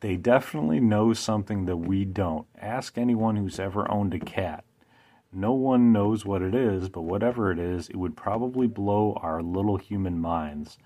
they 0.00 0.16
definitely 0.16 0.80
know 0.80 1.12
something 1.12 1.66
that 1.66 1.76
we 1.76 2.04
don't. 2.04 2.46
Ask 2.60 2.96
anyone 2.96 3.36
who's 3.36 3.58
ever 3.58 3.90
owned 3.90 4.14
a 4.14 4.20
cat. 4.20 4.64
No 5.32 5.52
one 5.52 5.92
knows 5.92 6.24
what 6.24 6.42
it 6.42 6.54
is, 6.54 6.88
but 6.88 7.02
whatever 7.02 7.52
it 7.52 7.58
is, 7.58 7.88
it 7.88 7.96
would 7.96 8.16
probably 8.16 8.66
blow 8.66 9.16
our 9.22 9.42
little 9.42 9.76
human 9.76 10.18
minds. 10.18 10.76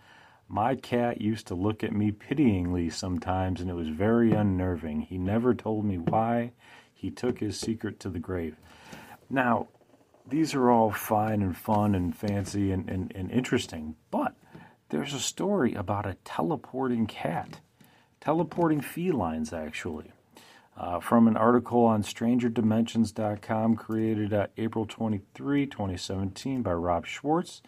My 0.49 0.75
cat 0.75 1.23
used 1.23 1.47
to 1.47 1.55
look 1.55 1.83
at 1.83 1.93
me 1.93 2.13
pityingly 2.13 2.91
sometimes, 2.91 3.61
and 3.61 3.71
it 3.71 3.75
was 3.75 3.89
very 3.89 4.33
unnerving. 4.33 5.01
He 5.01 5.17
never 5.17 5.55
told 5.55 5.87
me 5.87 5.97
why. 5.97 6.53
He 6.93 7.11
took 7.11 7.39
his 7.39 7.59
secret 7.59 7.99
to 8.01 8.11
the 8.11 8.19
grave. 8.19 8.57
Now, 9.31 9.69
these 10.29 10.55
are 10.55 10.71
all 10.71 10.91
fine 10.91 11.43
and 11.43 11.57
fun 11.57 11.95
and 11.95 12.15
fancy 12.15 12.71
and, 12.71 12.89
and, 12.89 13.13
and 13.15 13.31
interesting, 13.31 13.97
but 14.11 14.35
there's 14.91 15.15
a 15.15 15.21
story 15.21 15.75
about 15.75 16.07
a 16.07 16.17
teleporting 16.25 17.07
cat, 17.07 17.61
teleporting 18.21 18.81
felines, 18.81 19.53
actually. 19.53 20.13
Uh, 20.77 20.99
from 20.99 21.29
an 21.29 21.37
article 21.37 21.85
on 21.85 22.03
strangerdimensions.com 22.03 23.77
created 23.77 24.33
uh, 24.33 24.49
April 24.57 24.87
23, 24.87 25.67
2017 25.67 26.63
by 26.63 26.73
Rob 26.73 27.07
Schwartz. 27.07 27.63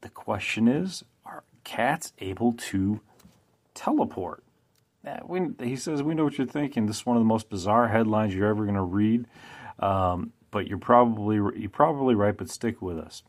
The 0.00 0.08
question 0.08 0.68
is 0.68 1.04
Are 1.26 1.42
cats 1.64 2.12
able 2.20 2.52
to 2.52 3.00
teleport? 3.74 4.44
We, 5.24 5.40
he 5.62 5.76
says, 5.76 6.02
We 6.02 6.14
know 6.14 6.24
what 6.24 6.38
you're 6.38 6.46
thinking. 6.46 6.86
This 6.86 6.98
is 6.98 7.06
one 7.06 7.16
of 7.16 7.22
the 7.22 7.26
most 7.28 7.48
bizarre 7.48 7.88
headlines 7.88 8.34
you're 8.34 8.48
ever 8.48 8.64
going 8.64 8.74
to 8.74 8.82
read. 8.82 9.26
Um, 9.78 10.32
but 10.50 10.66
you're 10.66 10.78
probably 10.78 11.36
you're 11.36 11.70
probably 11.70 12.14
right. 12.14 12.36
But 12.36 12.50
stick 12.50 12.80
with 12.82 12.98
us. 12.98 13.22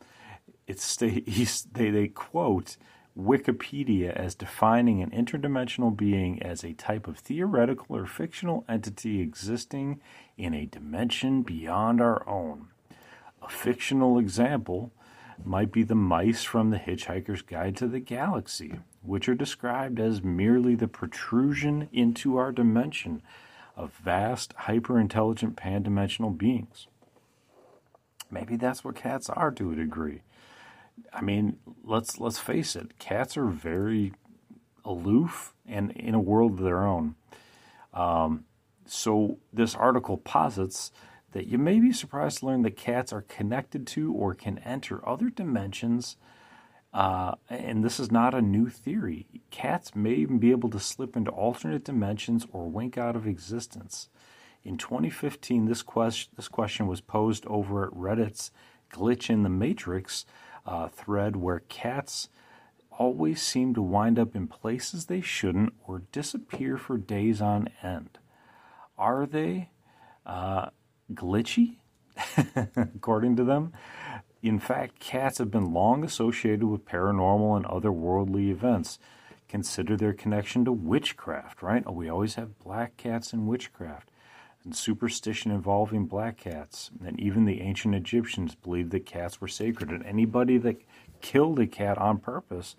It's 0.66 0.96
they 0.96 1.20
they, 1.72 1.90
they 1.90 2.08
quote 2.08 2.76
Wikipedia 3.18 4.12
as 4.12 4.34
defining 4.34 5.02
an 5.02 5.10
interdimensional 5.10 5.96
being 5.96 6.42
as 6.42 6.62
a 6.62 6.74
type 6.74 7.08
of 7.08 7.18
theoretical 7.18 7.96
or 7.96 8.06
fictional 8.06 8.64
entity 8.68 9.20
existing 9.20 10.00
in 10.38 10.54
a 10.54 10.66
dimension 10.66 11.42
beyond 11.42 12.00
our 12.00 12.26
own. 12.28 12.68
A 13.42 13.48
fictional 13.48 14.18
example 14.18 14.92
might 15.44 15.72
be 15.72 15.82
the 15.82 15.94
mice 15.94 16.44
from 16.44 16.70
The 16.70 16.78
Hitchhiker's 16.78 17.42
Guide 17.42 17.76
to 17.76 17.88
the 17.88 18.00
Galaxy, 18.00 18.78
which 19.02 19.28
are 19.28 19.34
described 19.34 19.98
as 19.98 20.22
merely 20.22 20.74
the 20.74 20.88
protrusion 20.88 21.88
into 21.92 22.36
our 22.36 22.52
dimension 22.52 23.22
of 23.76 23.92
vast, 23.92 24.52
hyper 24.52 25.00
intelligent 25.00 25.56
pan 25.56 25.82
dimensional 25.82 26.30
beings. 26.30 26.86
Maybe 28.30 28.56
that's 28.56 28.84
what 28.84 28.94
cats 28.94 29.28
are 29.28 29.50
to 29.52 29.72
a 29.72 29.76
degree. 29.76 30.22
I 31.12 31.20
mean, 31.20 31.58
let's 31.84 32.18
let's 32.18 32.38
face 32.38 32.76
it, 32.76 32.98
cats 32.98 33.36
are 33.36 33.46
very 33.46 34.12
aloof 34.84 35.54
and 35.66 35.90
in 35.92 36.14
a 36.14 36.20
world 36.20 36.52
of 36.52 36.64
their 36.64 36.84
own. 36.84 37.14
Um, 37.92 38.44
so 38.86 39.38
this 39.52 39.74
article 39.74 40.16
posits 40.16 40.90
that 41.32 41.46
you 41.46 41.58
may 41.58 41.78
be 41.78 41.92
surprised 41.92 42.38
to 42.38 42.46
learn 42.46 42.62
that 42.62 42.76
cats 42.76 43.12
are 43.12 43.22
connected 43.22 43.86
to 43.86 44.12
or 44.12 44.34
can 44.34 44.58
enter 44.58 45.06
other 45.08 45.30
dimensions. 45.30 46.16
Uh, 46.92 47.36
and 47.48 47.84
this 47.84 48.00
is 48.00 48.10
not 48.10 48.34
a 48.34 48.42
new 48.42 48.68
theory. 48.68 49.26
Cats 49.50 49.94
may 49.94 50.14
even 50.14 50.38
be 50.38 50.50
able 50.50 50.70
to 50.70 50.80
slip 50.80 51.16
into 51.16 51.30
alternate 51.30 51.84
dimensions 51.84 52.46
or 52.52 52.68
wink 52.68 52.98
out 52.98 53.14
of 53.14 53.28
existence. 53.28 54.08
In 54.64 54.76
2015, 54.76 55.66
this, 55.66 55.82
quest- 55.82 56.34
this 56.36 56.48
question 56.48 56.88
was 56.88 57.00
posed 57.00 57.46
over 57.46 57.86
at 57.86 57.92
Reddit's 57.92 58.50
Glitch 58.92 59.30
in 59.30 59.44
the 59.44 59.48
Matrix 59.48 60.26
uh, 60.66 60.88
thread 60.88 61.36
where 61.36 61.60
cats 61.68 62.28
always 62.90 63.40
seem 63.40 63.74
to 63.74 63.82
wind 63.82 64.18
up 64.18 64.36
in 64.36 64.46
places 64.46 65.06
they 65.06 65.20
shouldn't 65.20 65.72
or 65.86 66.02
disappear 66.12 66.76
for 66.76 66.98
days 66.98 67.40
on 67.40 67.68
end. 67.82 68.18
Are 68.98 69.26
they 69.26 69.70
uh, 70.26 70.70
glitchy? 71.12 71.76
According 72.76 73.36
to 73.36 73.44
them. 73.44 73.72
In 74.42 74.58
fact, 74.58 75.00
cats 75.00 75.38
have 75.38 75.50
been 75.50 75.72
long 75.72 76.04
associated 76.04 76.64
with 76.64 76.84
paranormal 76.84 77.56
and 77.56 77.64
otherworldly 77.66 78.50
events. 78.50 78.98
Consider 79.48 79.96
their 79.96 80.12
connection 80.12 80.64
to 80.64 80.72
witchcraft, 80.72 81.62
right? 81.62 81.90
We 81.92 82.08
always 82.08 82.34
have 82.36 82.58
black 82.58 82.96
cats 82.96 83.32
in 83.32 83.46
witchcraft 83.46 84.10
and 84.64 84.76
superstition 84.76 85.50
involving 85.50 86.06
black 86.06 86.36
cats. 86.36 86.90
And 87.04 87.18
even 87.18 87.44
the 87.44 87.60
ancient 87.60 87.94
Egyptians 87.94 88.54
believed 88.54 88.90
that 88.90 89.06
cats 89.06 89.40
were 89.40 89.48
sacred, 89.48 89.90
and 89.90 90.04
anybody 90.04 90.58
that 90.58 90.82
killed 91.20 91.58
a 91.58 91.66
cat 91.66 91.98
on 91.98 92.18
purpose 92.18 92.76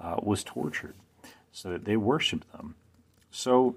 uh, 0.00 0.16
was 0.22 0.44
tortured, 0.44 0.94
so 1.52 1.70
that 1.70 1.84
they 1.84 1.96
worshipped 1.96 2.50
them. 2.52 2.74
So 3.30 3.76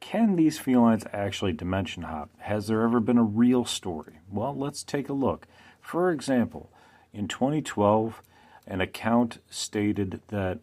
Can 0.00 0.36
these 0.36 0.58
felines 0.58 1.04
actually 1.12 1.52
dimension 1.52 2.04
hop? 2.04 2.30
Has 2.38 2.66
there 2.68 2.82
ever 2.82 3.00
been 3.00 3.18
a 3.18 3.24
real 3.24 3.64
story? 3.64 4.20
Well, 4.30 4.54
let's 4.54 4.84
take 4.84 5.08
a 5.08 5.14
look. 5.14 5.46
For 5.80 6.10
example, 6.10 6.70
in 7.12 7.28
2012, 7.28 8.22
an 8.66 8.80
account 8.80 9.38
stated 9.48 10.20
that 10.28 10.58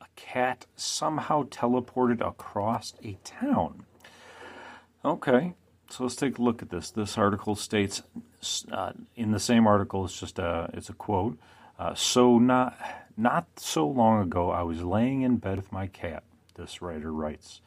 a 0.00 0.06
cat 0.16 0.66
somehow 0.76 1.44
teleported 1.44 2.26
across 2.26 2.94
a 3.04 3.18
town. 3.24 3.84
Okay, 5.04 5.54
so 5.90 6.04
let's 6.04 6.16
take 6.16 6.38
a 6.38 6.42
look 6.42 6.62
at 6.62 6.70
this. 6.70 6.90
This 6.90 7.18
article 7.18 7.54
states, 7.54 8.02
uh, 8.70 8.92
in 9.16 9.32
the 9.32 9.40
same 9.40 9.66
article, 9.66 10.04
it's 10.04 10.18
just 10.18 10.38
a 10.38 10.70
it's 10.72 10.88
a 10.88 10.94
quote. 10.94 11.38
Uh, 11.78 11.94
so 11.94 12.38
not 12.38 12.78
not 13.16 13.46
so 13.56 13.86
long 13.86 14.22
ago, 14.22 14.50
I 14.50 14.62
was 14.62 14.82
laying 14.82 15.22
in 15.22 15.36
bed 15.36 15.56
with 15.56 15.72
my 15.72 15.86
cat. 15.88 16.22
This 16.54 16.80
writer 16.80 17.12
writes. 17.12 17.60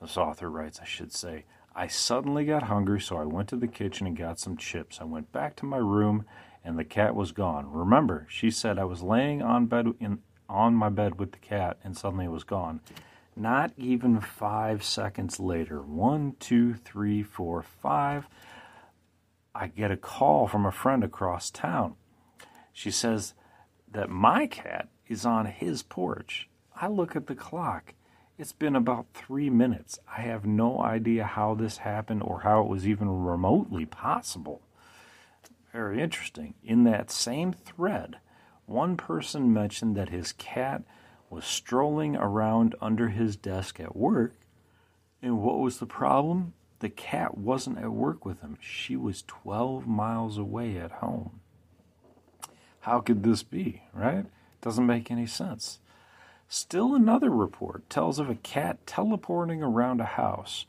This 0.00 0.16
author 0.16 0.50
writes, 0.50 0.78
I 0.80 0.84
should 0.84 1.12
say, 1.12 1.44
I 1.74 1.86
suddenly 1.86 2.44
got 2.44 2.64
hungry, 2.64 3.00
so 3.00 3.16
I 3.16 3.24
went 3.24 3.48
to 3.50 3.56
the 3.56 3.68
kitchen 3.68 4.06
and 4.06 4.16
got 4.16 4.38
some 4.38 4.56
chips. 4.56 4.98
I 5.00 5.04
went 5.04 5.32
back 5.32 5.56
to 5.56 5.66
my 5.66 5.76
room, 5.76 6.24
and 6.64 6.78
the 6.78 6.84
cat 6.84 7.14
was 7.14 7.32
gone. 7.32 7.70
Remember, 7.70 8.26
she 8.28 8.50
said 8.50 8.78
I 8.78 8.84
was 8.84 9.02
laying 9.02 9.42
on 9.42 9.66
bed 9.66 9.86
in 10.00 10.20
on 10.48 10.74
my 10.74 10.88
bed 10.88 11.18
with 11.18 11.32
the 11.32 11.38
cat, 11.38 11.78
and 11.84 11.96
suddenly 11.96 12.24
it 12.24 12.30
was 12.30 12.44
gone. 12.44 12.80
Not 13.36 13.72
even 13.76 14.20
five 14.20 14.82
seconds 14.82 15.38
later, 15.38 15.82
one, 15.82 16.34
two, 16.40 16.74
three, 16.74 17.22
four, 17.22 17.62
five, 17.62 18.26
I 19.54 19.68
get 19.68 19.90
a 19.90 19.96
call 19.96 20.48
from 20.48 20.64
a 20.64 20.72
friend 20.72 21.04
across 21.04 21.50
town. 21.50 21.94
She 22.72 22.90
says 22.90 23.34
that 23.90 24.08
my 24.08 24.46
cat 24.46 24.88
is 25.06 25.26
on 25.26 25.46
his 25.46 25.82
porch. 25.82 26.48
I 26.74 26.88
look 26.88 27.14
at 27.14 27.26
the 27.26 27.34
clock. 27.34 27.94
It's 28.38 28.52
been 28.52 28.76
about 28.76 29.06
three 29.14 29.50
minutes. 29.50 29.98
I 30.16 30.20
have 30.20 30.46
no 30.46 30.80
idea 30.80 31.24
how 31.24 31.54
this 31.54 31.78
happened 31.78 32.22
or 32.22 32.42
how 32.42 32.62
it 32.62 32.68
was 32.68 32.86
even 32.86 33.24
remotely 33.24 33.84
possible. 33.84 34.62
Very 35.72 36.00
interesting. 36.00 36.54
In 36.62 36.84
that 36.84 37.10
same 37.10 37.52
thread, 37.52 38.18
one 38.66 38.96
person 38.96 39.52
mentioned 39.52 39.96
that 39.96 40.10
his 40.10 40.32
cat 40.32 40.84
was 41.28 41.44
strolling 41.44 42.14
around 42.14 42.76
under 42.80 43.08
his 43.08 43.34
desk 43.34 43.80
at 43.80 43.96
work. 43.96 44.34
And 45.20 45.42
what 45.42 45.58
was 45.58 45.78
the 45.78 45.86
problem? 45.86 46.54
The 46.78 46.90
cat 46.90 47.36
wasn't 47.36 47.78
at 47.78 47.90
work 47.90 48.24
with 48.24 48.40
him. 48.40 48.56
She 48.60 48.94
was 48.94 49.24
12 49.26 49.88
miles 49.88 50.38
away 50.38 50.78
at 50.78 50.92
home. 50.92 51.40
How 52.80 53.00
could 53.00 53.24
this 53.24 53.42
be, 53.42 53.82
right? 53.92 54.26
Doesn't 54.60 54.86
make 54.86 55.10
any 55.10 55.26
sense. 55.26 55.80
Still 56.50 56.94
another 56.94 57.28
report 57.28 57.90
tells 57.90 58.18
of 58.18 58.30
a 58.30 58.34
cat 58.34 58.86
teleporting 58.86 59.62
around 59.62 60.00
a 60.00 60.06
house. 60.06 60.64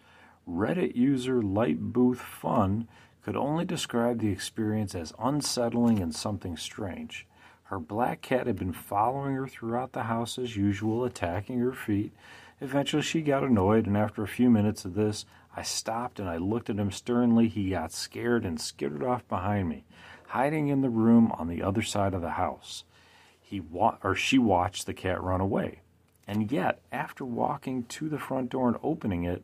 Reddit 0.46 0.94
user 0.98 1.42
Light 1.42 1.80
Booth 1.80 2.20
Fun 2.20 2.90
could 3.24 3.38
only 3.38 3.64
describe 3.64 4.20
the 4.20 4.28
experience 4.28 4.94
as 4.94 5.14
unsettling 5.18 6.00
and 6.00 6.14
something 6.14 6.58
strange. 6.58 7.26
Her 7.64 7.80
black 7.80 8.22
cat 8.22 8.46
had 8.46 8.58
been 8.58 8.74
following 8.74 9.36
her 9.36 9.48
throughout 9.48 9.94
the 9.94 10.04
house 10.04 10.38
as 10.38 10.58
usual, 10.58 11.06
attacking 11.06 11.60
her 11.60 11.72
feet. 11.72 12.12
Eventually, 12.60 13.02
she 13.02 13.22
got 13.22 13.46
annoyed, 13.46 13.88
and 13.88 13.96
after 13.96 14.22
a 14.22 14.28
few 14.28 14.50
minutes 14.50 14.84
of 14.84 14.96
this, 14.96 15.26
I 15.56 15.62
stopped 15.62 16.20
and 16.20 16.28
I 16.28 16.38
looked 16.38 16.70
at 16.70 16.78
him 16.78 16.92
sternly. 16.92 17.48
He 17.48 17.70
got 17.70 17.94
scared 17.94 18.44
and 18.44 18.60
skittered 18.60 19.04
off 19.04 19.26
behind 19.30 19.70
me, 19.70 19.86
hiding 20.28 20.68
in 20.68 20.82
the 20.82 20.90
room 20.90 21.32
on 21.38 21.48
the 21.48 21.64
other 21.64 21.84
side 21.84 22.14
of 22.14 22.22
the 22.22 22.32
house. 22.32 22.84
He 23.50 23.60
wa- 23.60 23.98
or 24.04 24.14
she 24.14 24.38
watched 24.38 24.86
the 24.86 24.94
cat 24.94 25.24
run 25.24 25.42
away. 25.42 25.80
And 26.28 26.52
yet, 26.52 26.82
after 26.92 27.26
walking 27.26 27.86
to 27.86 28.08
the 28.08 28.20
front 28.20 28.52
door 28.52 28.68
and 28.68 28.78
opening 28.84 29.24
it, 29.24 29.44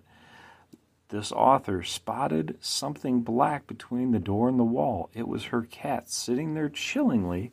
this 1.09 1.31
author 1.31 1.81
spotted 1.81 2.55
something 2.61 3.21
black 3.21 3.65
between 3.65 4.11
the 4.11 4.19
door 4.19 4.47
and 4.47 4.59
the 4.59 4.63
wall. 4.63 5.09
It 5.15 5.27
was 5.27 5.45
her 5.45 5.63
cat 5.63 6.07
sitting 6.07 6.53
there 6.53 6.69
chillingly, 6.69 7.51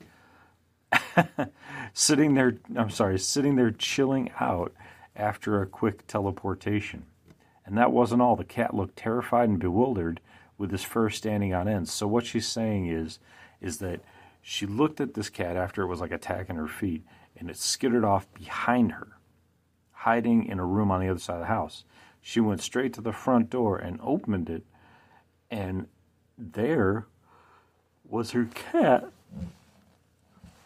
sitting 1.94 2.34
there, 2.34 2.58
I'm 2.76 2.90
sorry, 2.90 3.18
sitting 3.18 3.56
there 3.56 3.70
chilling 3.70 4.30
out 4.38 4.74
after 5.16 5.62
a 5.62 5.66
quick 5.66 6.06
teleportation. 6.06 7.04
And 7.64 7.78
that 7.78 7.92
wasn't 7.92 8.20
all. 8.20 8.36
The 8.36 8.44
cat 8.44 8.74
looked 8.74 8.96
terrified 8.96 9.48
and 9.48 9.58
bewildered 9.58 10.20
with 10.58 10.70
his 10.70 10.84
fur 10.84 11.08
standing 11.08 11.54
on 11.54 11.66
end. 11.66 11.88
So 11.88 12.06
what 12.06 12.26
she's 12.26 12.46
saying 12.46 12.88
is, 12.88 13.20
is 13.62 13.78
that 13.78 14.00
she 14.42 14.66
looked 14.66 15.00
at 15.00 15.14
this 15.14 15.30
cat 15.30 15.56
after 15.56 15.82
it 15.82 15.86
was 15.86 16.00
like 16.00 16.10
attacking 16.10 16.56
her 16.56 16.66
feet, 16.68 17.04
and 17.36 17.48
it 17.48 17.56
skittered 17.56 18.04
off 18.04 18.26
behind 18.34 18.92
her, 18.92 19.16
hiding 19.92 20.44
in 20.46 20.58
a 20.58 20.66
room 20.66 20.90
on 20.90 21.00
the 21.00 21.08
other 21.08 21.20
side 21.20 21.34
of 21.34 21.40
the 21.40 21.46
house. 21.46 21.84
She 22.20 22.40
went 22.40 22.60
straight 22.60 22.92
to 22.94 23.00
the 23.00 23.12
front 23.12 23.50
door 23.50 23.78
and 23.78 23.98
opened 24.02 24.50
it, 24.50 24.64
and 25.50 25.86
there 26.36 27.06
was 28.04 28.32
her 28.32 28.46
cat 28.46 29.10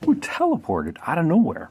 who 0.04 0.14
teleported 0.16 0.96
out 1.06 1.18
of 1.18 1.26
nowhere. 1.26 1.70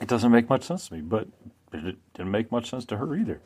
It 0.00 0.08
doesn't 0.08 0.32
make 0.32 0.48
much 0.48 0.64
sense 0.64 0.88
to 0.88 0.94
me, 0.94 1.00
but 1.00 1.28
it 1.72 1.96
didn't 2.14 2.30
make 2.30 2.52
much 2.52 2.70
sense 2.70 2.84
to 2.86 2.96
her 2.96 3.14
either. 3.14 3.40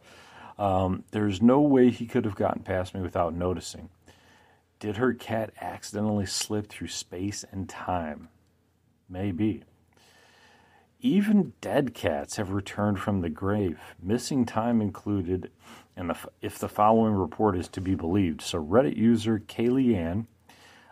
Um, 0.58 1.04
there's 1.10 1.40
no 1.40 1.60
way 1.60 1.90
he 1.90 2.06
could 2.06 2.24
have 2.24 2.34
gotten 2.34 2.62
past 2.62 2.94
me 2.94 3.00
without 3.00 3.34
noticing. 3.34 3.88
Did 4.80 4.96
her 4.96 5.12
cat 5.12 5.52
accidentally 5.60 6.24
slip 6.24 6.68
through 6.70 6.88
space 6.88 7.44
and 7.52 7.68
time? 7.68 8.30
Maybe. 9.10 9.62
Even 11.00 11.52
dead 11.60 11.92
cats 11.92 12.36
have 12.36 12.50
returned 12.50 12.98
from 12.98 13.20
the 13.20 13.28
grave, 13.28 13.78
missing 14.02 14.46
time 14.46 14.80
included, 14.80 15.50
and 15.96 16.12
if 16.40 16.58
the 16.58 16.68
following 16.68 17.12
report 17.12 17.56
is 17.56 17.68
to 17.68 17.80
be 17.82 17.94
believed. 17.94 18.40
So, 18.40 18.62
Reddit 18.62 18.96
user 18.96 19.38
Kaylee 19.38 19.94
Ann 19.94 20.26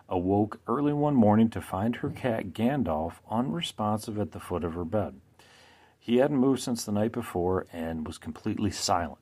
awoke 0.07 0.61
early 0.66 0.92
one 0.92 1.14
morning 1.14 1.49
to 1.50 1.61
find 1.61 1.97
her 1.97 2.11
cat 2.11 2.52
Gandalf 2.52 3.14
unresponsive 3.30 4.18
at 4.18 4.33
the 4.33 4.40
foot 4.40 4.64
of 4.64 4.75
her 4.75 4.85
bed. 4.85 5.21
He 5.99 6.18
hadn't 6.18 6.37
moved 6.37 6.61
since 6.61 6.85
the 6.85 6.92
night 6.92 7.12
before 7.12 7.66
and 7.73 8.07
was 8.07 8.18
completely 8.18 8.71
silent. 8.71 9.18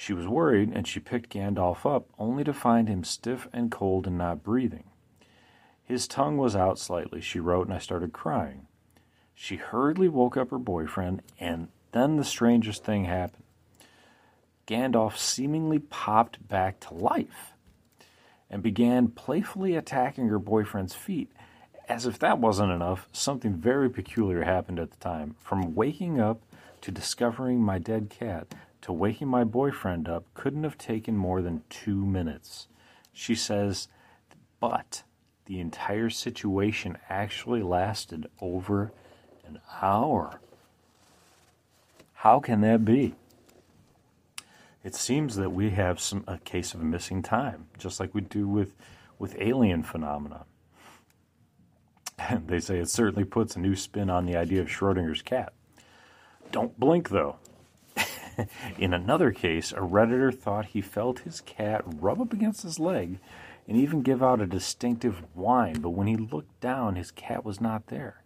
She 0.00 0.14
was 0.14 0.26
worried 0.26 0.72
and 0.72 0.88
she 0.88 0.98
picked 0.98 1.28
Gandalf 1.28 1.84
up, 1.84 2.08
only 2.18 2.42
to 2.44 2.54
find 2.54 2.88
him 2.88 3.04
stiff 3.04 3.46
and 3.52 3.70
cold 3.70 4.06
and 4.06 4.16
not 4.16 4.42
breathing. 4.42 4.84
His 5.84 6.08
tongue 6.08 6.38
was 6.38 6.56
out 6.56 6.78
slightly, 6.78 7.20
she 7.20 7.38
wrote, 7.38 7.66
and 7.66 7.74
I 7.76 7.80
started 7.80 8.14
crying. 8.14 8.66
She 9.34 9.56
hurriedly 9.56 10.08
woke 10.08 10.38
up 10.38 10.48
her 10.52 10.58
boyfriend, 10.58 11.20
and 11.38 11.68
then 11.92 12.16
the 12.16 12.24
strangest 12.24 12.82
thing 12.82 13.04
happened. 13.04 13.42
Gandalf 14.66 15.18
seemingly 15.18 15.80
popped 15.80 16.48
back 16.48 16.80
to 16.80 16.94
life 16.94 17.52
and 18.48 18.62
began 18.62 19.08
playfully 19.08 19.76
attacking 19.76 20.28
her 20.28 20.38
boyfriend's 20.38 20.94
feet. 20.94 21.30
As 21.90 22.06
if 22.06 22.18
that 22.20 22.38
wasn't 22.38 22.72
enough, 22.72 23.06
something 23.12 23.52
very 23.52 23.90
peculiar 23.90 24.44
happened 24.44 24.78
at 24.78 24.92
the 24.92 24.96
time. 24.96 25.36
From 25.40 25.74
waking 25.74 26.18
up 26.18 26.40
to 26.80 26.90
discovering 26.90 27.60
my 27.60 27.78
dead 27.78 28.08
cat 28.08 28.54
to 28.82 28.92
waking 28.92 29.28
my 29.28 29.44
boyfriend 29.44 30.08
up 30.08 30.24
couldn't 30.34 30.64
have 30.64 30.78
taken 30.78 31.16
more 31.16 31.42
than 31.42 31.62
two 31.68 32.04
minutes. 32.06 32.68
She 33.12 33.34
says, 33.34 33.88
but 34.60 35.02
the 35.46 35.60
entire 35.60 36.10
situation 36.10 36.96
actually 37.08 37.62
lasted 37.62 38.26
over 38.40 38.92
an 39.46 39.58
hour. 39.82 40.40
How 42.14 42.38
can 42.38 42.60
that 42.60 42.84
be? 42.84 43.14
It 44.84 44.94
seems 44.94 45.36
that 45.36 45.50
we 45.50 45.70
have 45.70 46.00
some 46.00 46.24
a 46.26 46.38
case 46.38 46.72
of 46.72 46.82
missing 46.82 47.22
time, 47.22 47.66
just 47.78 48.00
like 48.00 48.14
we 48.14 48.20
do 48.20 48.46
with 48.46 48.74
with 49.18 49.36
alien 49.38 49.82
phenomena. 49.82 50.44
And 52.18 52.46
they 52.48 52.60
say 52.60 52.78
it 52.78 52.88
certainly 52.88 53.24
puts 53.24 53.56
a 53.56 53.60
new 53.60 53.76
spin 53.76 54.08
on 54.08 54.26
the 54.26 54.36
idea 54.36 54.60
of 54.60 54.68
Schrodinger's 54.68 55.22
cat. 55.22 55.52
Don't 56.52 56.78
blink 56.78 57.10
though. 57.10 57.36
In 58.78 58.94
another 58.94 59.32
case, 59.32 59.72
a 59.72 59.76
redditor 59.76 60.34
thought 60.36 60.66
he 60.66 60.80
felt 60.80 61.20
his 61.20 61.40
cat 61.40 61.82
rub 61.86 62.20
up 62.20 62.32
against 62.32 62.62
his 62.62 62.78
leg 62.78 63.18
and 63.68 63.76
even 63.76 64.02
give 64.02 64.22
out 64.22 64.40
a 64.40 64.46
distinctive 64.46 65.22
whine, 65.34 65.80
but 65.80 65.90
when 65.90 66.06
he 66.06 66.16
looked 66.16 66.60
down, 66.60 66.96
his 66.96 67.10
cat 67.10 67.44
was 67.44 67.60
not 67.60 67.86
there. 67.86 68.22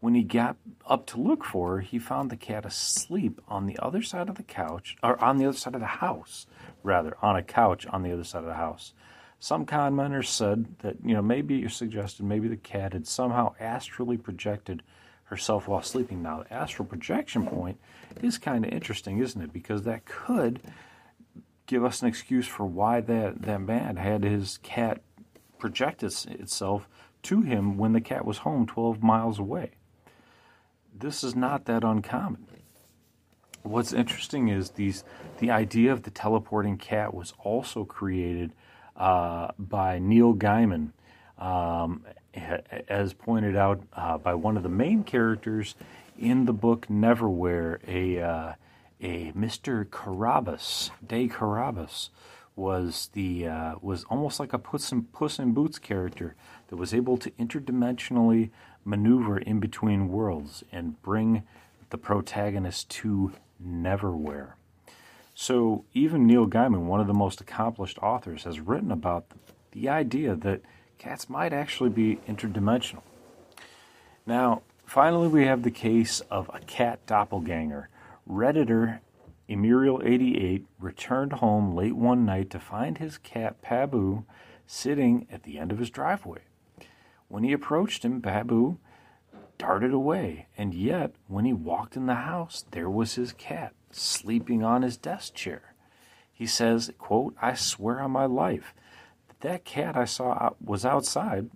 When 0.00 0.14
he 0.14 0.22
got 0.22 0.56
up 0.86 1.06
to 1.06 1.20
look 1.20 1.44
for 1.44 1.76
her, 1.76 1.80
he 1.80 1.98
found 1.98 2.30
the 2.30 2.36
cat 2.36 2.64
asleep 2.64 3.40
on 3.48 3.66
the 3.66 3.78
other 3.80 4.02
side 4.02 4.28
of 4.28 4.36
the 4.36 4.42
couch, 4.42 4.96
or 5.02 5.22
on 5.22 5.38
the 5.38 5.46
other 5.46 5.56
side 5.56 5.74
of 5.74 5.80
the 5.80 5.86
house, 5.86 6.46
rather, 6.82 7.16
on 7.20 7.34
a 7.34 7.42
couch 7.42 7.86
on 7.86 8.02
the 8.02 8.12
other 8.12 8.24
side 8.24 8.40
of 8.40 8.46
the 8.46 8.54
house. 8.54 8.92
Some 9.40 9.66
commenters 9.66 10.26
said 10.26 10.66
that, 10.80 10.96
you 11.04 11.14
know, 11.14 11.22
maybe 11.22 11.56
you 11.56 11.68
suggested 11.68 12.24
maybe 12.24 12.48
the 12.48 12.56
cat 12.56 12.92
had 12.92 13.06
somehow 13.06 13.54
astrally 13.60 14.16
projected 14.16 14.82
herself 15.28 15.68
while 15.68 15.82
sleeping. 15.82 16.22
Now, 16.22 16.42
the 16.42 16.52
astral 16.52 16.86
projection 16.86 17.46
point 17.46 17.78
is 18.22 18.38
kind 18.38 18.64
of 18.64 18.72
interesting, 18.72 19.18
isn't 19.18 19.40
it? 19.40 19.52
Because 19.52 19.82
that 19.82 20.04
could 20.04 20.60
give 21.66 21.84
us 21.84 22.02
an 22.02 22.08
excuse 22.08 22.46
for 22.46 22.64
why 22.64 23.00
that, 23.02 23.42
that 23.42 23.60
man 23.60 23.96
had 23.96 24.24
his 24.24 24.58
cat 24.62 25.02
project 25.58 26.02
itself 26.02 26.88
to 27.22 27.42
him 27.42 27.76
when 27.76 27.92
the 27.92 28.00
cat 28.00 28.24
was 28.24 28.38
home 28.38 28.66
12 28.66 29.02
miles 29.02 29.38
away 29.38 29.72
this 30.98 31.22
is 31.22 31.34
not 31.34 31.64
that 31.66 31.84
uncommon. 31.84 32.46
What's 33.62 33.92
interesting 33.92 34.48
is 34.48 34.70
these 34.70 35.04
the 35.38 35.50
idea 35.50 35.92
of 35.92 36.02
the 36.02 36.10
teleporting 36.10 36.78
cat 36.78 37.12
was 37.12 37.34
also 37.38 37.84
created 37.84 38.52
uh, 38.96 39.48
by 39.58 39.98
Neil 39.98 40.34
Gaiman, 40.34 40.92
um, 41.38 42.04
as 42.34 43.12
pointed 43.12 43.56
out 43.56 43.82
uh, 43.94 44.18
by 44.18 44.34
one 44.34 44.56
of 44.56 44.62
the 44.62 44.68
main 44.68 45.04
characters 45.04 45.74
in 46.18 46.44
the 46.44 46.52
book 46.52 46.86
Neverwhere, 46.88 47.78
a 47.86 48.20
uh, 48.20 48.52
a 49.00 49.32
Mr. 49.32 49.88
Carabas, 49.88 50.90
De 51.06 51.28
Carabas, 51.28 52.10
was 52.56 53.10
the 53.12 53.46
uh, 53.46 53.74
was 53.80 54.04
almost 54.04 54.40
like 54.40 54.52
a 54.52 54.58
Puss 54.58 54.90
in, 54.90 55.04
Puss 55.04 55.38
in 55.38 55.52
Boots 55.52 55.78
character 55.78 56.34
that 56.68 56.76
was 56.76 56.92
able 56.92 57.16
to 57.18 57.30
interdimensionally 57.32 58.50
maneuver 58.84 59.38
in 59.38 59.60
between 59.60 60.08
worlds 60.08 60.64
and 60.72 61.00
bring 61.02 61.44
the 61.90 61.98
protagonist 61.98 62.88
to 62.88 63.32
Neverwhere. 63.64 64.52
So 65.34 65.84
even 65.94 66.26
Neil 66.26 66.48
Gaiman, 66.48 66.86
one 66.86 67.00
of 67.00 67.06
the 67.06 67.14
most 67.14 67.40
accomplished 67.40 67.98
authors, 67.98 68.42
has 68.42 68.60
written 68.60 68.90
about 68.90 69.26
the 69.70 69.88
idea 69.88 70.34
that 70.34 70.62
cats 70.98 71.28
might 71.28 71.52
actually 71.52 71.90
be 71.90 72.18
interdimensional. 72.28 73.02
Now, 74.26 74.62
finally, 74.84 75.28
we 75.28 75.46
have 75.46 75.62
the 75.62 75.70
case 75.70 76.20
of 76.30 76.50
a 76.52 76.60
cat 76.60 77.06
doppelganger. 77.06 77.88
Redditor 78.28 79.00
Emuriel88 79.48 80.64
returned 80.78 81.34
home 81.34 81.74
late 81.74 81.96
one 81.96 82.26
night 82.26 82.50
to 82.50 82.60
find 82.60 82.98
his 82.98 83.16
cat 83.16 83.62
Pabu 83.62 84.24
sitting 84.66 85.26
at 85.30 85.44
the 85.44 85.58
end 85.58 85.72
of 85.72 85.78
his 85.78 85.88
driveway. 85.88 86.40
When 87.28 87.44
he 87.44 87.52
approached 87.52 88.04
him, 88.04 88.20
Pabu 88.20 88.76
darted 89.56 89.92
away, 89.92 90.46
and 90.56 90.74
yet 90.74 91.14
when 91.26 91.44
he 91.44 91.52
walked 91.52 91.96
in 91.96 92.06
the 92.06 92.14
house, 92.14 92.64
there 92.70 92.90
was 92.90 93.14
his 93.14 93.32
cat 93.32 93.72
sleeping 93.90 94.62
on 94.62 94.82
his 94.82 94.96
desk 94.96 95.34
chair. 95.34 95.74
He 96.32 96.46
says, 96.46 96.92
quote, 96.98 97.34
I 97.40 97.54
swear 97.54 98.00
on 98.00 98.10
my 98.10 98.26
life 98.26 98.74
that 99.40 99.64
cat 99.64 99.96
I 99.96 100.04
saw 100.04 100.50
was 100.60 100.84
outside. 100.84 101.50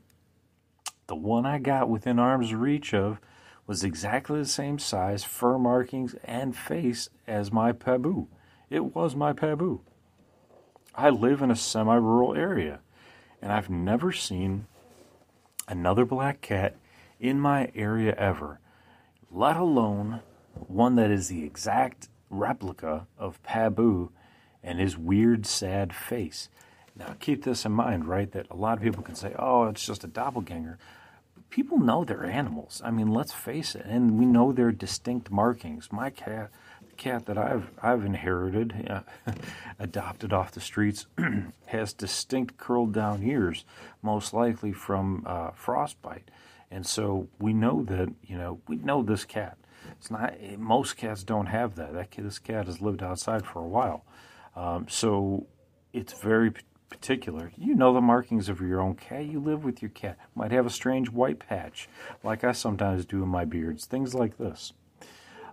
The 1.07 1.17
one 1.17 1.45
I 1.47 1.59
got 1.59 1.89
within 1.89 2.19
arm's 2.19 2.55
reach 2.55 2.95
of 2.95 3.19
was 3.67 3.85
exactly 3.85 4.39
the 4.39 4.47
same 4.47 4.79
size, 4.79 5.25
fur 5.25 5.59
markings, 5.59 6.15
and 6.25 6.57
face 6.57 7.09
as 7.27 7.53
my 7.53 7.73
Pabu. 7.73 8.29
It 8.71 8.95
was 8.95 9.15
my 9.15 9.33
Pabu. 9.33 9.81
I 10.95 11.11
live 11.11 11.43
in 11.43 11.51
a 11.51 11.57
semi 11.57 11.97
rural 11.97 12.35
area, 12.35 12.81
and 13.41 13.53
I've 13.53 13.71
never 13.71 14.13
seen 14.13 14.67
another 15.69 16.05
black 16.05 16.41
cat 16.41 16.77
in 17.19 17.41
my 17.41 17.71
area 17.75 18.15
ever, 18.17 18.61
let 19.31 19.57
alone 19.57 20.21
one 20.55 20.97
that 20.97 21.11
is 21.11 21.29
the 21.29 21.45
exact 21.45 22.09
replica 22.29 23.07
of 23.17 23.43
Pabu 23.43 24.11
and 24.63 24.79
his 24.79 24.99
weird, 24.99 25.47
sad 25.47 25.95
face. 25.95 26.49
Now, 26.95 27.17
keep 27.21 27.45
this 27.45 27.65
in 27.65 27.73
mind, 27.73 28.07
right? 28.07 28.31
That 28.33 28.47
a 28.51 28.57
lot 28.57 28.77
of 28.77 28.85
people 28.85 29.03
can 29.03 29.15
say, 29.15 29.35
oh, 29.39 29.65
it's 29.65 29.85
just 29.85 30.05
a 30.05 30.09
doppelganger. 30.09 30.79
But 31.35 31.49
people 31.49 31.79
know 31.79 32.05
they're 32.05 32.25
animals. 32.25 32.83
I 32.85 32.91
mean, 32.91 33.09
let's 33.09 33.33
face 33.33 33.75
it. 33.75 33.87
And 33.87 34.19
we 34.19 34.27
know 34.27 34.53
their 34.53 34.73
distinct 34.73 35.31
markings. 35.31 35.91
My 35.91 36.11
cat, 36.11 36.51
the 36.87 36.95
cat 36.95 37.27
that 37.27 37.39
I've, 37.39 37.71
I've 37.83 38.05
inherited, 38.05 38.87
uh, 38.91 39.33
adopted 39.79 40.33
off 40.33 40.53
the 40.53 40.61
streets, 40.61 41.07
has 41.67 41.95
distinct 41.95 42.59
curled 42.59 42.93
down 42.93 43.23
ears, 43.23 43.65
most 44.03 44.35
likely 44.35 44.73
from 44.73 45.23
uh, 45.27 45.51
frostbite. 45.53 46.31
And 46.71 46.87
so 46.87 47.29
we 47.39 47.53
know 47.53 47.83
that, 47.85 48.13
you 48.23 48.37
know, 48.37 48.61
we 48.69 48.77
know 48.77 49.03
this 49.03 49.25
cat. 49.25 49.57
It's 49.99 50.11
not, 50.11 50.35
most 50.59 50.97
cats 50.97 51.25
don't 51.25 51.47
have 51.47 51.77
that. 51.77 51.93
that 51.95 52.11
this 52.11 52.39
cat 52.39 52.67
has 52.67 52.81
lived 52.81 53.03
outside 53.03 53.47
for 53.47 53.61
a 53.61 53.69
while. 53.69 54.05
Um, 54.55 54.87
so 54.89 55.47
it's 55.93 56.13
very 56.15 56.53
particular. 56.93 57.51
You 57.57 57.75
know 57.75 57.95
the 57.95 58.03
markings 58.03 58.51
of 58.51 58.61
your 58.61 58.79
own 58.79 58.97
cat. 58.97 59.25
You 59.25 59.41
live 59.41 59.65
with 59.65 59.81
your 59.81 59.91
cat. 59.91 60.19
Might 60.35 60.53
have 60.53 60.67
a 60.67 60.71
strange 60.71 61.09
white 61.09 61.39
patch, 61.39 61.89
like 62.23 62.45
I 62.45 62.53
sometimes 62.53 63.07
do 63.07 63.23
in 63.23 63.31
my 63.31 63.47
beards. 63.47 63.87
Things 63.87 64.15
like 64.15 64.37
this. 64.37 64.75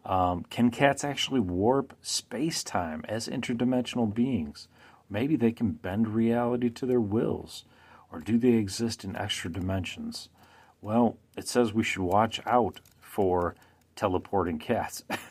Um, 0.03 0.43
can 0.49 0.69
cats 0.69 1.05
actually 1.05 1.39
warp 1.39 1.95
space 2.01 2.61
time 2.61 3.05
as 3.07 3.29
interdimensional 3.29 4.13
beings? 4.13 4.67
Maybe 5.09 5.37
they 5.37 5.53
can 5.53 5.71
bend 5.71 6.09
reality 6.09 6.69
to 6.71 6.85
their 6.85 6.99
wills. 6.99 7.63
Or 8.11 8.19
do 8.19 8.37
they 8.37 8.53
exist 8.53 9.05
in 9.05 9.15
extra 9.15 9.49
dimensions? 9.49 10.27
Well, 10.81 11.15
it 11.37 11.47
says 11.47 11.73
we 11.73 11.83
should 11.83 12.03
watch 12.03 12.41
out 12.45 12.81
for 12.99 13.55
teleporting 13.95 14.59
cats. 14.59 15.05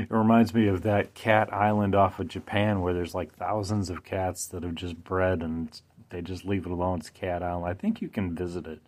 it 0.00 0.10
reminds 0.10 0.54
me 0.54 0.66
of 0.68 0.82
that 0.82 1.14
cat 1.14 1.52
island 1.52 1.94
off 1.94 2.18
of 2.18 2.28
Japan 2.28 2.80
where 2.80 2.94
there's 2.94 3.14
like 3.14 3.34
thousands 3.34 3.90
of 3.90 4.04
cats 4.04 4.46
that 4.46 4.62
have 4.62 4.74
just 4.74 5.02
bred 5.04 5.42
and 5.42 5.80
they 6.10 6.20
just 6.20 6.44
leave 6.44 6.66
it 6.66 6.72
alone. 6.72 6.98
It's 6.98 7.10
Cat 7.10 7.42
Island. 7.42 7.66
I 7.66 7.74
think 7.74 8.02
you 8.02 8.08
can 8.08 8.34
visit 8.34 8.66
it. 8.66 8.80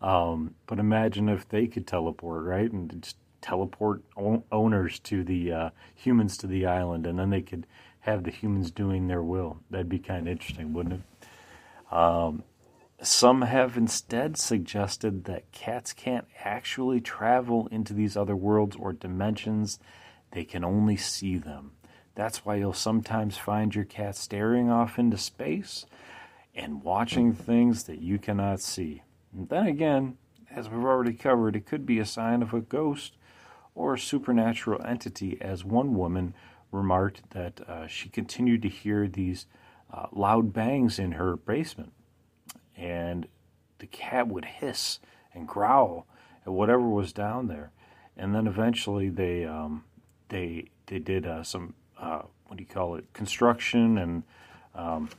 Um, 0.00 0.54
but 0.66 0.78
imagine 0.78 1.28
if 1.28 1.48
they 1.48 1.66
could 1.66 1.86
teleport, 1.86 2.44
right? 2.44 2.70
And 2.70 3.02
just 3.02 3.16
teleport 3.40 4.02
owners 4.16 4.98
to 5.00 5.24
the 5.24 5.52
uh, 5.52 5.70
humans 5.94 6.36
to 6.38 6.46
the 6.46 6.66
island, 6.66 7.06
and 7.06 7.18
then 7.18 7.30
they 7.30 7.42
could 7.42 7.66
have 8.00 8.24
the 8.24 8.30
humans 8.30 8.70
doing 8.70 9.08
their 9.08 9.22
will. 9.22 9.58
That'd 9.70 9.88
be 9.88 9.98
kind 9.98 10.28
of 10.28 10.32
interesting, 10.32 10.72
wouldn't 10.72 11.02
it? 11.02 11.94
Um, 11.94 12.44
some 13.00 13.42
have 13.42 13.76
instead 13.76 14.36
suggested 14.36 15.24
that 15.24 15.52
cats 15.52 15.92
can't 15.92 16.26
actually 16.44 17.00
travel 17.00 17.68
into 17.70 17.94
these 17.94 18.16
other 18.16 18.34
worlds 18.34 18.76
or 18.76 18.92
dimensions, 18.92 19.78
they 20.32 20.44
can 20.44 20.64
only 20.64 20.96
see 20.96 21.38
them. 21.38 21.72
That's 22.16 22.44
why 22.44 22.56
you'll 22.56 22.72
sometimes 22.72 23.38
find 23.38 23.72
your 23.72 23.84
cat 23.84 24.16
staring 24.16 24.68
off 24.68 24.98
into 24.98 25.16
space 25.16 25.86
and 26.54 26.82
watching 26.82 27.32
things 27.32 27.84
that 27.84 28.00
you 28.00 28.18
cannot 28.18 28.60
see. 28.60 29.02
And 29.32 29.48
then 29.48 29.66
again, 29.66 30.18
as 30.50 30.68
we've 30.68 30.82
already 30.82 31.12
covered, 31.12 31.54
it 31.54 31.66
could 31.66 31.86
be 31.86 32.00
a 32.00 32.04
sign 32.04 32.42
of 32.42 32.52
a 32.52 32.60
ghost 32.60 33.16
or 33.76 33.94
a 33.94 33.98
supernatural 33.98 34.84
entity, 34.84 35.38
as 35.40 35.64
one 35.64 35.94
woman 35.94 36.34
remarked 36.72 37.30
that 37.30 37.60
uh, 37.68 37.86
she 37.86 38.08
continued 38.08 38.62
to 38.62 38.68
hear 38.68 39.06
these 39.06 39.46
uh, 39.92 40.06
loud 40.10 40.52
bangs 40.52 40.98
in 40.98 41.12
her 41.12 41.36
basement 41.36 41.92
and 42.78 43.26
the 43.78 43.86
cat 43.86 44.28
would 44.28 44.44
hiss 44.44 45.00
and 45.34 45.46
growl 45.46 46.06
at 46.46 46.52
whatever 46.52 46.88
was 46.88 47.12
down 47.12 47.48
there. 47.48 47.72
And 48.16 48.34
then 48.34 48.46
eventually 48.46 49.08
they 49.08 49.44
um, 49.44 49.84
they 50.28 50.66
they 50.86 50.98
did 50.98 51.26
uh, 51.26 51.42
some 51.42 51.74
uh, 51.98 52.22
what 52.46 52.56
do 52.56 52.62
you 52.62 52.68
call 52.68 52.94
it 52.94 53.12
construction 53.12 53.98
and 53.98 54.22
um, 54.74 55.10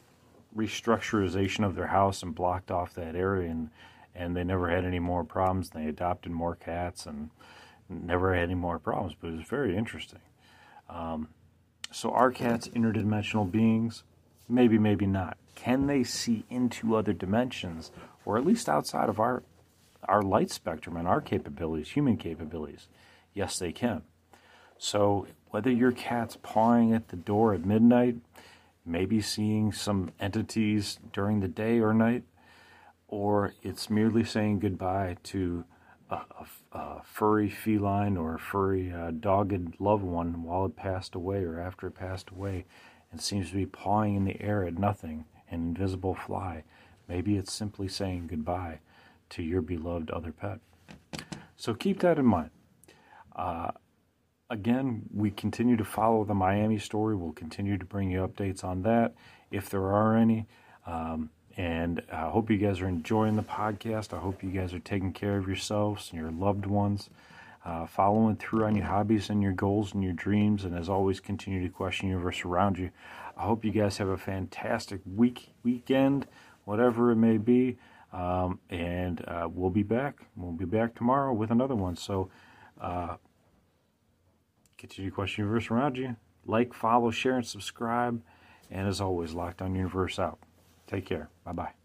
restructurization 0.55 1.65
of 1.65 1.75
their 1.75 1.87
house 1.87 2.23
and 2.23 2.33
blocked 2.33 2.71
off 2.71 2.93
that 2.95 3.15
area 3.15 3.49
and 3.49 3.69
and 4.15 4.35
they 4.35 4.43
never 4.43 4.69
had 4.69 4.83
any 4.83 4.99
more 4.99 5.23
problems. 5.23 5.69
They 5.69 5.85
adopted 5.85 6.31
more 6.31 6.55
cats 6.55 7.05
and 7.05 7.29
never 7.87 8.33
had 8.33 8.43
any 8.43 8.55
more 8.55 8.79
problems. 8.79 9.15
But 9.19 9.29
it 9.29 9.37
was 9.37 9.47
very 9.47 9.77
interesting. 9.77 10.19
Um, 10.89 11.29
so 11.91 12.11
our 12.11 12.31
cats 12.31 12.67
interdimensional 12.67 13.49
beings? 13.49 14.03
Maybe, 14.49 14.79
maybe 14.79 15.05
not. 15.05 15.37
Can 15.53 15.85
they 15.85 16.03
see 16.03 16.43
into 16.49 16.95
other 16.95 17.13
dimensions, 17.13 17.91
or 18.25 18.37
at 18.37 18.45
least 18.45 18.67
outside 18.67 19.09
of 19.09 19.19
our 19.19 19.43
our 20.07 20.21
light 20.21 20.49
spectrum 20.49 20.95
and 20.97 21.07
our 21.07 21.21
capabilities, 21.21 21.91
human 21.91 22.17
capabilities? 22.17 22.87
Yes, 23.33 23.59
they 23.59 23.71
can. 23.71 24.01
So 24.77 25.27
whether 25.49 25.69
your 25.69 25.91
cat's 25.91 26.37
pawing 26.41 26.93
at 26.93 27.09
the 27.09 27.17
door 27.17 27.53
at 27.53 27.65
midnight, 27.65 28.15
maybe 28.85 29.21
seeing 29.21 29.71
some 29.71 30.11
entities 30.19 30.97
during 31.13 31.41
the 31.41 31.47
day 31.47 31.79
or 31.79 31.93
night, 31.93 32.23
or 33.07 33.53
it's 33.61 33.89
merely 33.89 34.23
saying 34.23 34.59
goodbye 34.59 35.17
to 35.23 35.65
a, 36.09 36.15
a, 36.15 36.77
a 36.77 37.01
furry 37.03 37.49
feline 37.49 38.17
or 38.17 38.35
a 38.35 38.39
furry 38.39 38.91
uh, 38.91 39.11
dogged 39.11 39.79
loved 39.79 40.03
one 40.03 40.43
while 40.43 40.65
it 40.65 40.75
passed 40.75 41.13
away 41.13 41.43
or 41.43 41.59
after 41.59 41.87
it 41.87 41.95
passed 41.95 42.29
away 42.29 42.65
and 43.11 43.21
seems 43.21 43.49
to 43.49 43.55
be 43.55 43.65
pawing 43.65 44.15
in 44.15 44.25
the 44.25 44.41
air 44.41 44.65
at 44.65 44.77
nothing 44.77 45.25
an 45.51 45.61
invisible 45.61 46.15
fly. 46.15 46.63
Maybe 47.07 47.37
it's 47.37 47.51
simply 47.51 47.87
saying 47.87 48.27
goodbye 48.27 48.79
to 49.31 49.43
your 49.43 49.61
beloved 49.61 50.11
other 50.11 50.31
pet. 50.31 50.59
So 51.57 51.73
keep 51.73 51.99
that 52.01 52.19
in 52.19 52.25
mind. 52.25 52.51
Uh, 53.35 53.71
again, 54.49 55.03
we 55.13 55.31
continue 55.31 55.75
to 55.77 55.85
follow 55.85 56.23
the 56.23 56.33
Miami 56.33 56.77
story. 56.77 57.15
We'll 57.15 57.33
continue 57.33 57.77
to 57.77 57.85
bring 57.85 58.11
you 58.11 58.27
updates 58.27 58.63
on 58.63 58.83
that 58.83 59.15
if 59.51 59.69
there 59.69 59.87
are 59.87 60.15
any. 60.15 60.47
Um, 60.85 61.31
and 61.57 62.01
I 62.11 62.29
hope 62.29 62.49
you 62.49 62.57
guys 62.57 62.79
are 62.79 62.87
enjoying 62.87 63.35
the 63.35 63.43
podcast. 63.43 64.13
I 64.13 64.19
hope 64.19 64.43
you 64.43 64.49
guys 64.49 64.73
are 64.73 64.79
taking 64.79 65.11
care 65.11 65.37
of 65.37 65.47
yourselves 65.47 66.09
and 66.11 66.21
your 66.21 66.31
loved 66.31 66.65
ones, 66.65 67.09
uh, 67.69 67.85
following 67.85 68.35
through 68.35 68.65
on 68.65 68.75
your 68.75 68.85
hobbies 68.85 69.29
and 69.29 69.43
your 69.43 69.51
goals 69.51 69.93
and 69.93 70.03
your 70.03 70.13
dreams, 70.13 70.65
and 70.65 70.75
as 70.75 70.89
always, 70.89 71.19
continue 71.19 71.61
to 71.61 71.69
question 71.69 72.07
the 72.07 72.13
universe 72.13 72.43
around 72.43 72.79
you. 72.79 72.89
I 73.37 73.43
hope 73.43 73.63
you 73.63 73.71
guys 73.71 73.97
have 73.99 74.07
a 74.07 74.17
fantastic 74.17 75.01
week, 75.15 75.51
weekend, 75.63 76.25
whatever 76.65 77.11
it 77.11 77.17
may 77.17 77.37
be. 77.37 77.77
Um, 78.11 78.59
and 78.71 79.23
uh, 79.27 79.47
we'll 79.53 79.69
be 79.69 79.83
back. 79.83 80.25
We'll 80.35 80.51
be 80.51 80.65
back 80.65 80.95
tomorrow 80.95 81.31
with 81.31 81.51
another 81.51 81.75
one. 81.75 81.95
So, 81.95 82.31
uh, 82.81 83.17
continue 84.79 85.11
to 85.11 85.15
question 85.15 85.43
universe 85.43 85.69
around 85.69 85.95
you. 85.95 86.15
Like, 86.47 86.73
follow, 86.73 87.11
share, 87.11 87.35
and 87.35 87.45
subscribe. 87.45 88.23
And 88.71 88.87
as 88.87 88.99
always, 88.99 89.33
Lockdown 89.35 89.75
Universe 89.75 90.17
out. 90.17 90.39
Take 90.87 91.05
care. 91.05 91.29
Bye 91.45 91.51
bye. 91.51 91.78